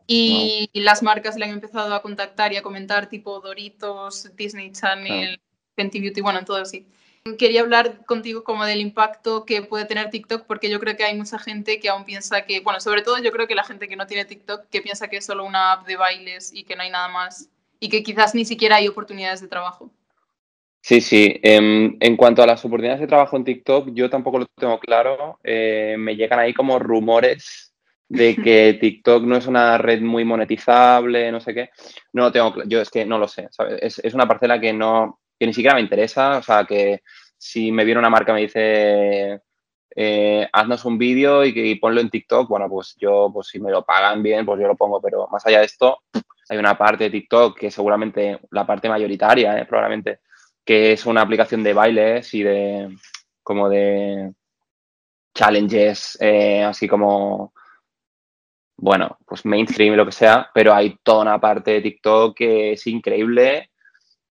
Y 0.06 0.70
las 0.76 1.02
marcas 1.02 1.36
le 1.36 1.46
han 1.46 1.52
empezado 1.52 1.96
a 1.96 2.04
contactar 2.04 2.54
y 2.54 2.58
a 2.58 2.62
comentar, 2.62 3.10
tipo 3.10 3.40
Doritos, 3.40 4.36
Disney 4.36 4.72
Channel, 4.72 5.42
Fenty 5.76 6.00
Beauty, 6.00 6.22
bueno, 6.22 6.46
todo 6.46 6.58
así. 6.58 6.86
Quería 7.38 7.62
hablar 7.62 8.06
contigo 8.06 8.44
como 8.44 8.66
del 8.66 8.82
impacto 8.82 9.46
que 9.46 9.62
puede 9.62 9.86
tener 9.86 10.10
TikTok, 10.10 10.46
porque 10.46 10.70
yo 10.70 10.82
creo 10.82 10.98
que 10.98 11.06
hay 11.06 11.16
mucha 11.16 11.40
gente 11.40 11.80
que 11.80 11.88
aún 11.88 12.04
piensa 12.04 12.46
que, 12.46 12.60
bueno, 12.60 12.82
sobre 12.82 13.02
todo 13.02 13.18
yo 13.18 13.32
creo 13.32 13.48
que 13.48 13.56
la 13.56 13.64
gente 13.64 13.88
que 13.88 13.96
no 13.96 14.06
tiene 14.06 14.26
TikTok, 14.26 14.68
que 14.70 14.82
piensa 14.82 15.08
que 15.08 15.18
es 15.18 15.26
solo 15.26 15.46
una 15.46 15.72
app 15.72 15.88
de 15.88 15.96
bailes 15.96 16.54
y 16.54 16.66
que 16.66 16.76
no 16.76 16.84
hay 16.84 16.90
nada 16.90 17.08
más, 17.08 17.50
y 17.80 17.88
que 17.88 18.04
quizás 18.04 18.36
ni 18.36 18.44
siquiera 18.44 18.76
hay 18.76 18.90
oportunidades 18.90 19.40
de 19.40 19.48
trabajo. 19.48 19.90
Sí, 20.82 21.00
sí. 21.00 21.40
En, 21.44 21.96
en 22.02 22.18
cuanto 22.18 22.44
a 22.44 22.46
las 22.46 22.66
oportunidades 22.66 23.00
de 23.00 23.08
trabajo 23.08 23.38
en 23.38 23.46
TikTok, 23.46 23.92
yo 23.94 24.10
tampoco 24.10 24.40
lo 24.40 24.46
tengo 24.58 24.78
claro. 24.80 25.40
Eh, 25.46 25.96
me 25.98 26.18
llegan 26.18 26.40
ahí 26.40 26.54
como 26.54 26.78
rumores 26.78 27.74
de 28.10 28.36
que 28.44 28.78
TikTok 28.82 29.24
no 29.24 29.38
es 29.38 29.48
una 29.48 29.78
red 29.78 30.02
muy 30.02 30.26
monetizable, 30.26 31.32
no 31.32 31.40
sé 31.40 31.54
qué. 31.54 31.70
No 32.12 32.24
lo 32.24 32.32
tengo 32.34 32.54
Yo 32.66 32.82
es 32.82 32.90
que 32.90 33.06
no 33.06 33.18
lo 33.18 33.30
sé. 33.30 33.48
Es, 33.80 34.00
es 34.00 34.14
una 34.14 34.28
parcela 34.28 34.60
que 34.60 34.74
no, 34.74 35.22
que 35.40 35.48
ni 35.48 35.54
siquiera 35.54 35.76
me 35.76 35.82
interesa, 35.82 36.38
o 36.38 36.44
sea, 36.44 36.66
que 36.66 37.02
si 37.38 37.72
me 37.72 37.86
viene 37.86 38.00
una 38.00 38.10
marca 38.10 38.34
me 38.34 38.42
dice, 38.42 39.42
eh, 39.96 40.48
haznos 40.52 40.86
un 40.86 40.98
vídeo 40.98 41.44
y, 41.46 41.76
ponlo 41.76 42.02
en 42.02 42.10
TikTok, 42.10 42.50
bueno, 42.50 42.68
pues 42.70 42.96
yo, 42.98 43.30
pues 43.34 43.48
si 43.48 43.60
me 43.60 43.72
lo 43.72 43.86
pagan 43.86 44.24
bien, 44.24 44.46
pues 44.46 44.60
yo 44.60 44.68
lo 44.68 44.76
pongo, 44.76 45.02
pero 45.02 45.28
más 45.32 45.46
allá 45.46 45.60
de 45.60 45.66
esto, 45.66 46.00
hay 46.50 46.58
una 46.58 46.78
parte 46.78 47.06
de 47.06 47.10
TikTok 47.12 47.58
que 47.58 47.72
seguramente 47.72 48.40
la 48.52 48.66
parte 48.66 48.90
mayoritaria, 48.90 49.58
eh, 49.60 49.66
probablemente, 49.66 50.20
que 50.66 50.94
es 50.94 51.06
una 51.06 51.22
aplicación 51.22 51.64
de 51.64 51.74
bailes 51.74 52.34
y 52.34 52.44
de, 52.44 52.96
como 53.44 53.70
de 53.70 54.34
challenges, 55.36 56.18
eh, 56.22 56.64
así 56.64 56.88
como, 56.88 57.54
bueno, 58.78 59.18
pues 59.26 59.46
mainstream 59.46 59.94
y 59.94 59.98
lo 59.98 60.06
que 60.06 60.12
sea, 60.12 60.50
pero 60.54 60.74
hay 60.74 60.98
toda 61.04 61.22
una 61.22 61.40
parte 61.40 61.72
de 61.72 61.82
TikTok 61.82 62.36
que 62.36 62.74
es 62.74 62.88
increíble 62.88 63.72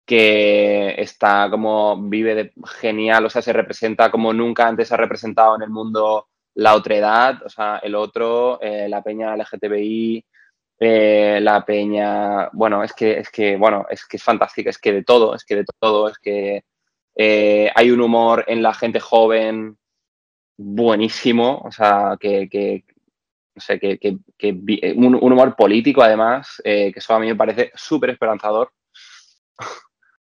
que 0.06 0.94
está 1.00 1.48
como 1.50 1.96
vive 2.08 2.34
de 2.34 2.52
genial, 2.80 3.24
o 3.26 3.30
sea, 3.30 3.42
se 3.42 3.52
representa 3.52 4.10
como 4.10 4.32
nunca 4.32 4.68
antes 4.68 4.88
se 4.88 4.94
ha 4.94 4.98
representado 4.98 5.56
en 5.56 5.62
el 5.62 5.70
mundo 5.70 6.28
la 6.54 6.74
otra 6.74 6.96
edad, 6.96 7.42
o 7.44 7.48
sea, 7.48 7.78
el 7.78 7.94
otro, 7.94 8.60
eh, 8.62 8.88
la 8.88 9.02
peña 9.02 9.36
LGTBI, 9.36 10.24
eh, 10.80 11.38
la 11.42 11.64
peña, 11.64 12.48
bueno, 12.52 12.82
es 12.84 12.92
que, 12.92 13.18
es 13.18 13.30
que, 13.30 13.56
bueno, 13.56 13.86
es 13.90 14.06
que 14.06 14.18
es 14.18 14.22
fantástica, 14.22 14.70
es 14.70 14.78
que 14.78 14.92
de 14.92 15.04
todo, 15.04 15.34
es 15.34 15.44
que 15.44 15.56
de 15.56 15.64
todo, 15.80 16.08
es 16.08 16.18
que 16.18 16.64
eh, 17.16 17.70
hay 17.74 17.90
un 17.90 18.00
humor 18.00 18.44
en 18.48 18.62
la 18.62 18.74
gente 18.74 19.00
joven 19.00 19.78
buenísimo, 20.56 21.62
o 21.64 21.72
sea, 21.72 22.16
que, 22.20 22.48
que 22.48 22.84
que, 24.36 24.94
un, 24.96 25.14
humor 25.14 25.54
político 25.54 26.02
además, 26.02 26.60
que 26.64 26.92
eso 26.96 27.14
a 27.14 27.20
mí 27.20 27.28
me 27.28 27.36
parece 27.36 27.70
súper 27.76 28.10
esperanzador 28.10 28.72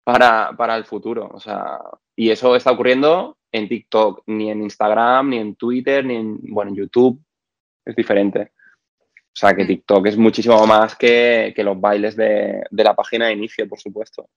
para, 0.06 0.52
para 0.56 0.76
el 0.76 0.84
futuro, 0.84 1.28
o 1.34 1.40
sea, 1.40 1.80
y 2.14 2.30
eso 2.30 2.54
está 2.54 2.70
ocurriendo 2.70 3.38
en 3.50 3.68
TikTok, 3.68 4.22
ni 4.26 4.52
en 4.52 4.62
Instagram, 4.62 5.30
ni 5.30 5.38
en 5.38 5.56
Twitter, 5.56 6.04
ni 6.04 6.14
en, 6.14 6.38
bueno, 6.42 6.70
en 6.70 6.76
YouTube, 6.76 7.20
es 7.84 7.96
diferente. 7.96 8.52
O 8.52 9.32
sea, 9.32 9.52
que 9.52 9.64
mm. 9.64 9.66
TikTok 9.66 10.06
es 10.06 10.16
muchísimo 10.16 10.64
más 10.64 10.94
que, 10.94 11.52
los 11.56 11.80
bailes 11.80 12.14
de, 12.14 12.62
la 12.70 12.94
página 12.94 13.26
de 13.26 13.32
inicio, 13.32 13.68
por 13.68 13.80
supuesto. 13.80 14.28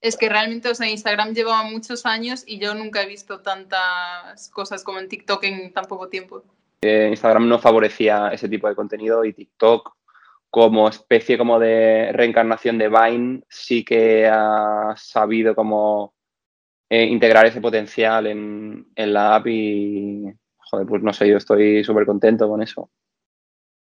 Es 0.00 0.16
que 0.16 0.28
realmente, 0.28 0.68
o 0.68 0.74
sea, 0.74 0.90
Instagram 0.90 1.32
llevaba 1.32 1.62
muchos 1.62 2.04
años 2.04 2.42
y 2.44 2.58
yo 2.58 2.74
nunca 2.74 3.00
he 3.00 3.06
visto 3.06 3.40
tantas 3.40 4.50
cosas 4.50 4.82
como 4.82 4.98
en 4.98 5.08
TikTok 5.08 5.44
en 5.44 5.72
tan 5.72 5.84
poco 5.84 6.08
tiempo. 6.08 6.42
Eh, 6.82 7.06
Instagram 7.10 7.48
no 7.48 7.60
favorecía 7.60 8.30
ese 8.32 8.48
tipo 8.48 8.68
de 8.68 8.74
contenido 8.74 9.24
y 9.24 9.32
TikTok 9.32 9.92
como 10.50 10.88
especie 10.88 11.36
como 11.36 11.58
de 11.58 12.10
reencarnación 12.12 12.78
de 12.78 12.88
Vine 12.88 13.42
sí 13.48 13.84
que 13.84 14.26
ha 14.26 14.94
sabido 14.96 15.54
como 15.54 16.14
eh, 16.88 17.04
integrar 17.04 17.46
ese 17.46 17.60
potencial 17.60 18.26
en, 18.26 18.86
en 18.94 19.12
la 19.12 19.36
app 19.36 19.46
y, 19.46 20.24
joder, 20.56 20.86
pues 20.86 21.02
no 21.02 21.12
sé, 21.12 21.28
yo 21.28 21.36
estoy 21.36 21.84
súper 21.84 22.06
contento 22.06 22.48
con 22.48 22.62
eso. 22.62 22.90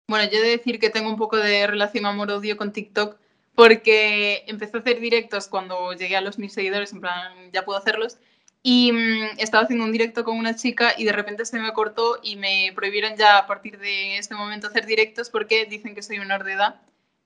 Bueno, 0.07 0.27
yo 0.31 0.39
he 0.39 0.41
de 0.41 0.57
decir 0.57 0.79
que 0.79 0.89
tengo 0.89 1.09
un 1.09 1.17
poco 1.17 1.37
de 1.37 1.67
relación 1.67 2.07
amor-odio 2.07 2.57
con 2.57 2.71
TikTok 2.71 3.17
porque 3.53 4.43
empecé 4.47 4.77
a 4.77 4.79
hacer 4.79 4.99
directos 4.99 5.47
cuando 5.47 5.93
llegué 5.93 6.15
a 6.15 6.21
los 6.21 6.39
mil 6.39 6.49
seguidores, 6.49 6.93
en 6.93 7.01
plan, 7.01 7.51
ya 7.51 7.63
puedo 7.63 7.77
hacerlos. 7.77 8.17
Y 8.61 8.91
mm, 8.91 9.39
estaba 9.39 9.63
haciendo 9.63 9.85
un 9.85 9.91
directo 9.91 10.23
con 10.23 10.37
una 10.37 10.55
chica 10.55 10.93
y 10.97 11.05
de 11.05 11.13
repente 11.13 11.45
se 11.45 11.59
me 11.59 11.71
cortó 11.71 12.19
y 12.21 12.35
me 12.35 12.71
prohibieron 12.75 13.15
ya 13.15 13.37
a 13.37 13.47
partir 13.47 13.79
de 13.79 14.17
este 14.17 14.35
momento 14.35 14.67
hacer 14.67 14.85
directos 14.85 15.29
porque 15.29 15.65
dicen 15.65 15.95
que 15.95 16.01
soy 16.01 16.19
menor 16.19 16.43
de 16.43 16.53
edad 16.53 16.81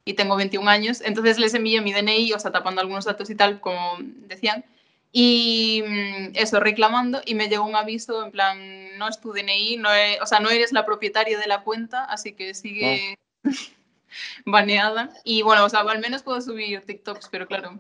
y 0.06 0.14
tengo 0.14 0.36
21 0.36 0.70
años. 0.70 1.02
Entonces 1.02 1.40
les 1.40 1.54
envío 1.54 1.82
mi 1.82 1.94
DNI, 1.94 2.34
o 2.34 2.40
sea, 2.40 2.52
tapando 2.52 2.82
algunos 2.82 3.06
datos 3.06 3.30
y 3.30 3.36
tal, 3.36 3.60
como 3.60 3.98
decían. 4.00 4.64
Y 5.12 5.84
mm, 5.88 6.36
eso, 6.36 6.60
reclamando, 6.60 7.22
y 7.26 7.36
me 7.36 7.48
llegó 7.48 7.66
un 7.66 7.76
aviso 7.76 8.26
en 8.26 8.32
plan, 8.32 8.98
no 8.98 9.08
es 9.08 9.20
tu 9.20 9.32
DNI, 9.32 9.78
no 9.78 9.90
o 10.22 10.26
sea, 10.26 10.40
no 10.40 10.50
eres 10.50 10.72
la 10.72 10.86
propietaria 10.86 11.38
de 11.38 11.48
la 11.48 11.62
cuenta, 11.62 12.04
así 12.06 12.34
que 12.34 12.54
sigue 12.54 13.18
baneada. 14.46 15.12
Y 15.24 15.42
bueno, 15.44 15.66
o 15.66 15.70
sea, 15.70 15.82
al 15.82 16.00
menos 16.00 16.24
puedo 16.24 16.42
subir 16.42 16.82
TikToks, 16.86 17.30
pero 17.30 17.48
claro, 17.48 17.80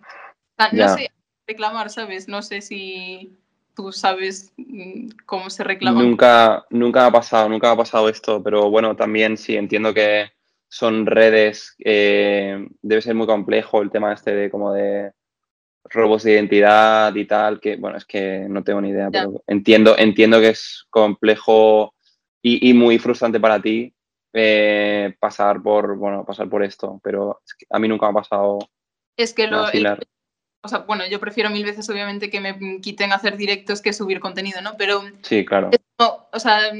no 0.71 0.95
sé 0.95 1.11
reclamar, 1.47 1.89
¿sabes? 1.89 2.27
No 2.27 2.41
sé 2.41 2.61
si 2.61 3.37
tú 3.75 3.91
sabes 3.91 4.53
mm, 4.57 5.09
cómo 5.25 5.49
se 5.49 5.63
reclama. 5.63 6.01
Nunca, 6.01 6.65
nunca 6.69 7.05
ha 7.05 7.11
pasado, 7.11 7.49
nunca 7.49 7.71
ha 7.71 7.77
pasado 7.77 8.09
esto, 8.09 8.41
pero 8.43 8.69
bueno, 8.69 8.95
también 8.95 9.37
sí, 9.37 9.55
entiendo 9.55 9.93
que 9.93 10.31
son 10.67 11.05
redes, 11.05 11.75
eh, 11.83 12.67
debe 12.81 13.01
ser 13.01 13.15
muy 13.15 13.27
complejo 13.27 13.81
el 13.81 13.91
tema 13.91 14.13
este 14.13 14.33
de 14.33 14.49
como 14.49 14.73
de 14.73 15.11
robos 15.85 16.23
de 16.23 16.33
identidad 16.33 17.13
y 17.15 17.25
tal, 17.25 17.59
que 17.59 17.75
bueno, 17.75 17.97
es 17.97 18.05
que 18.05 18.47
no 18.49 18.63
tengo 18.63 18.81
ni 18.81 18.89
idea, 18.89 19.09
pero 19.11 19.43
entiendo, 19.47 19.95
entiendo 19.97 20.39
que 20.39 20.49
es 20.49 20.85
complejo 20.89 21.93
y, 22.41 22.73
muy 22.73 22.99
frustrante 22.99 23.39
para 23.39 23.61
ti 23.61 23.93
eh, 24.33 25.15
pasar 25.19 25.61
por, 25.61 25.95
bueno, 25.95 26.25
pasar 26.25 26.49
por 26.49 26.63
esto, 26.63 26.99
pero 27.03 27.41
a 27.69 27.79
mí 27.79 27.87
nunca 27.87 28.07
me 28.07 28.11
ha 28.11 28.21
pasado. 28.21 28.59
Es 29.15 29.33
que 29.33 29.47
lo, 29.47 29.67
o 30.65 30.69
sea, 30.69 30.79
bueno, 30.79 31.05
yo 31.05 31.19
prefiero 31.19 31.49
mil 31.49 31.65
veces 31.65 31.89
obviamente 31.89 32.29
que 32.29 32.39
me 32.39 32.79
quiten 32.79 33.11
hacer 33.11 33.35
directos 33.35 33.81
que 33.81 33.91
subir 33.91 34.21
contenido, 34.21 34.61
¿no? 34.61 34.77
Pero 34.77 35.03
sí, 35.21 35.43
claro. 35.43 35.71
o 35.97 36.39
sea, 36.39 36.71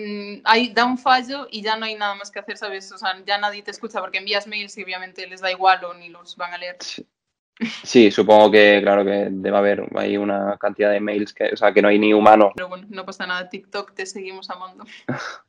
hay, 0.46 0.70
da 0.74 0.86
un 0.86 0.98
fallo 0.98 1.48
y 1.52 1.62
ya 1.62 1.76
no 1.76 1.86
hay 1.86 1.96
nada 1.96 2.16
más 2.16 2.32
que 2.32 2.40
hacer, 2.40 2.58
¿sabes? 2.58 2.90
O 2.94 2.98
sea, 2.98 3.22
ya 3.26 3.38
nadie 3.38 3.62
te 3.62 3.72
escucha 3.72 4.00
porque 4.00 4.20
envías 4.20 4.48
mails 4.48 4.78
y 4.78 4.84
obviamente 4.84 5.28
les 5.28 5.42
da 5.42 5.52
igual 5.52 5.84
o 5.84 5.94
ni 5.94 6.08
los 6.08 6.38
van 6.38 6.54
a 6.54 6.58
leer. 6.58 6.78
Sí. 6.80 7.06
Sí, 7.84 8.10
supongo 8.10 8.52
que, 8.52 8.80
claro, 8.82 9.06
que 9.06 9.28
debe 9.30 9.58
haber 9.58 9.84
hay 9.96 10.18
una 10.18 10.58
cantidad 10.58 10.92
de 10.92 11.00
mails 11.00 11.34
que, 11.34 11.50
o 11.54 11.58
sea, 11.58 11.72
que 11.74 11.82
no 11.82 11.88
hay 11.88 12.00
ni 12.00 12.14
humanos. 12.14 12.52
Pero 12.56 12.70
bueno, 12.70 12.88
no 12.90 13.06
pasa 13.06 13.28
nada, 13.28 13.50
TikTok 13.50 13.94
te 13.94 14.06
seguimos 14.06 14.50
amando. 14.50 14.86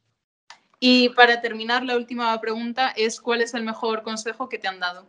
y 0.80 1.08
para 1.10 1.40
terminar, 1.40 1.82
la 1.84 1.96
última 1.96 2.38
pregunta 2.40 2.92
es: 2.96 3.20
¿cuál 3.20 3.40
es 3.40 3.54
el 3.54 3.62
mejor 3.62 4.02
consejo 4.02 4.48
que 4.48 4.58
te 4.58 4.68
han 4.68 4.80
dado? 4.80 5.08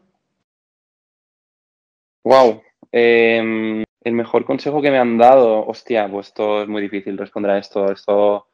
Wow, 2.26 2.64
em, 2.92 3.84
el 4.04 4.14
mejor 4.14 4.46
consejo 4.46 4.82
que 4.82 4.90
me 4.90 4.98
han 4.98 5.16
dado, 5.18 5.64
hostia, 5.68 6.10
pues 6.10 6.28
esto 6.28 6.64
es 6.64 6.68
muy 6.68 6.82
difícil 6.82 7.18
responder 7.20 7.52
a 7.52 7.60
esto. 7.60 7.92
Esto 7.92 8.48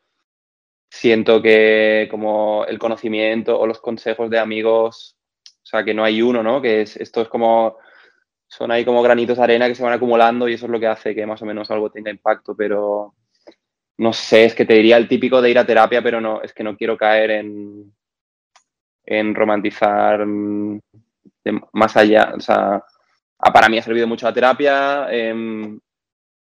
siento 0.90 1.42
que 1.42 2.08
como 2.12 2.66
el 2.66 2.78
conocimiento 2.80 3.58
o 3.60 3.66
los 3.68 3.80
consejos 3.80 4.30
de 4.30 4.40
amigos, 4.40 5.16
o 5.48 5.66
sea, 5.66 5.86
que 5.86 5.94
no 5.94 6.04
hay 6.04 6.22
uno, 6.22 6.44
¿no? 6.44 6.62
Que 6.62 6.82
es, 6.82 6.98
esto 6.98 7.22
es 7.22 7.30
como 7.30 7.78
son 8.48 8.72
ahí 8.72 8.86
como 8.86 9.02
granitos 9.02 9.38
de 9.38 9.44
arena 9.44 9.68
que 9.70 9.76
se 9.76 9.84
van 9.84 9.94
acumulando 9.94 10.50
y 10.50 10.54
eso 10.56 10.66
es 10.66 10.72
lo 10.72 10.80
que 10.80 10.88
hace 10.88 11.16
que 11.16 11.26
más 11.26 11.42
o 11.42 11.46
menos 11.46 11.72
algo 11.72 11.90
tenga 11.92 12.12
impacto, 12.12 12.56
pero 12.56 13.16
no 14.00 14.14
sé, 14.14 14.46
es 14.46 14.56
que 14.56 14.66
te 14.66 14.74
diría 14.76 14.98
el 14.98 15.08
típico 15.08 15.42
de 15.42 15.52
ir 15.52 15.60
a 15.60 15.66
terapia, 15.66 16.02
pero 16.02 16.22
no, 16.22 16.42
es 16.42 16.54
que 16.54 16.64
no 16.64 16.76
quiero 16.78 16.98
caer 16.98 17.32
en, 17.32 17.94
en 19.06 19.36
romantizar 19.36 20.26
mm, 20.26 20.82
más 21.74 21.98
allá, 21.98 22.34
o 22.36 22.40
sea, 22.42 22.84
para 23.54 23.70
mí 23.70 23.78
ha 23.78 23.84
servido 23.84 24.08
mucho 24.08 24.26
la 24.26 24.34
terapia, 24.34 25.08
em, 25.10 25.80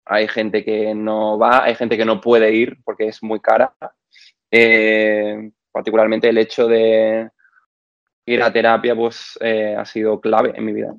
hay 0.05 0.27
gente 0.27 0.63
que 0.63 0.93
no 0.93 1.37
va, 1.37 1.63
hay 1.63 1.75
gente 1.75 1.97
que 1.97 2.05
no 2.05 2.19
puede 2.19 2.53
ir 2.53 2.77
porque 2.83 3.07
es 3.07 3.23
muy 3.23 3.39
cara, 3.39 3.73
eh, 4.51 5.51
particularmente 5.71 6.29
el 6.29 6.37
hecho 6.37 6.67
de 6.67 7.29
ir 8.25 8.43
a 8.43 8.51
terapia 8.51 8.95
pues 8.95 9.37
eh, 9.41 9.75
ha 9.77 9.85
sido 9.85 10.19
clave 10.19 10.53
en 10.55 10.65
mi 10.65 10.73
vida. 10.73 10.93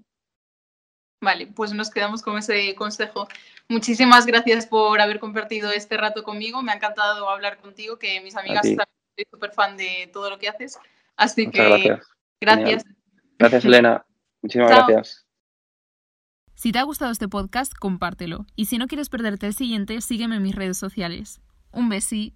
Vale, 1.21 1.47
pues 1.47 1.73
nos 1.73 1.91
quedamos 1.91 2.23
con 2.23 2.37
ese 2.37 2.75
consejo. 2.75 3.27
Muchísimas 3.69 4.27
gracias 4.27 4.67
por 4.67 5.01
haber 5.01 5.19
compartido 5.21 5.71
este 5.71 5.97
rato 5.97 6.23
conmigo. 6.23 6.63
Me 6.63 6.73
ha 6.73 6.75
encantado 6.75 7.31
hablar 7.31 7.57
contigo, 7.59 7.99
que 7.99 8.21
mis 8.21 8.37
amigas 8.37 8.67
están 8.67 8.87
súper 9.31 9.53
fan 9.53 9.77
de 9.77 10.11
todo 10.13 10.29
lo 10.29 10.39
que 10.39 10.49
haces. 10.49 10.79
Así 11.17 11.51
que 11.51 11.99
gracias. 12.41 12.85
Gracias, 13.39 13.65
Elena. 13.65 14.05
Muchísimas 14.43 14.71
gracias. 14.71 15.24
Si 16.55 16.73
te 16.73 16.79
ha 16.79 16.85
gustado 16.85 17.11
este 17.11 17.29
podcast, 17.29 17.75
compártelo. 17.75 18.47
Y 18.55 18.67
si 18.67 18.79
no 18.79 18.87
quieres 18.87 19.09
perderte 19.09 19.47
el 19.47 19.55
siguiente, 19.55 20.01
sígueme 20.01 20.37
en 20.37 20.43
mis 20.43 20.55
redes 20.55 20.79
sociales. 20.79 21.41
Un 21.73 21.89
besí. 21.89 22.35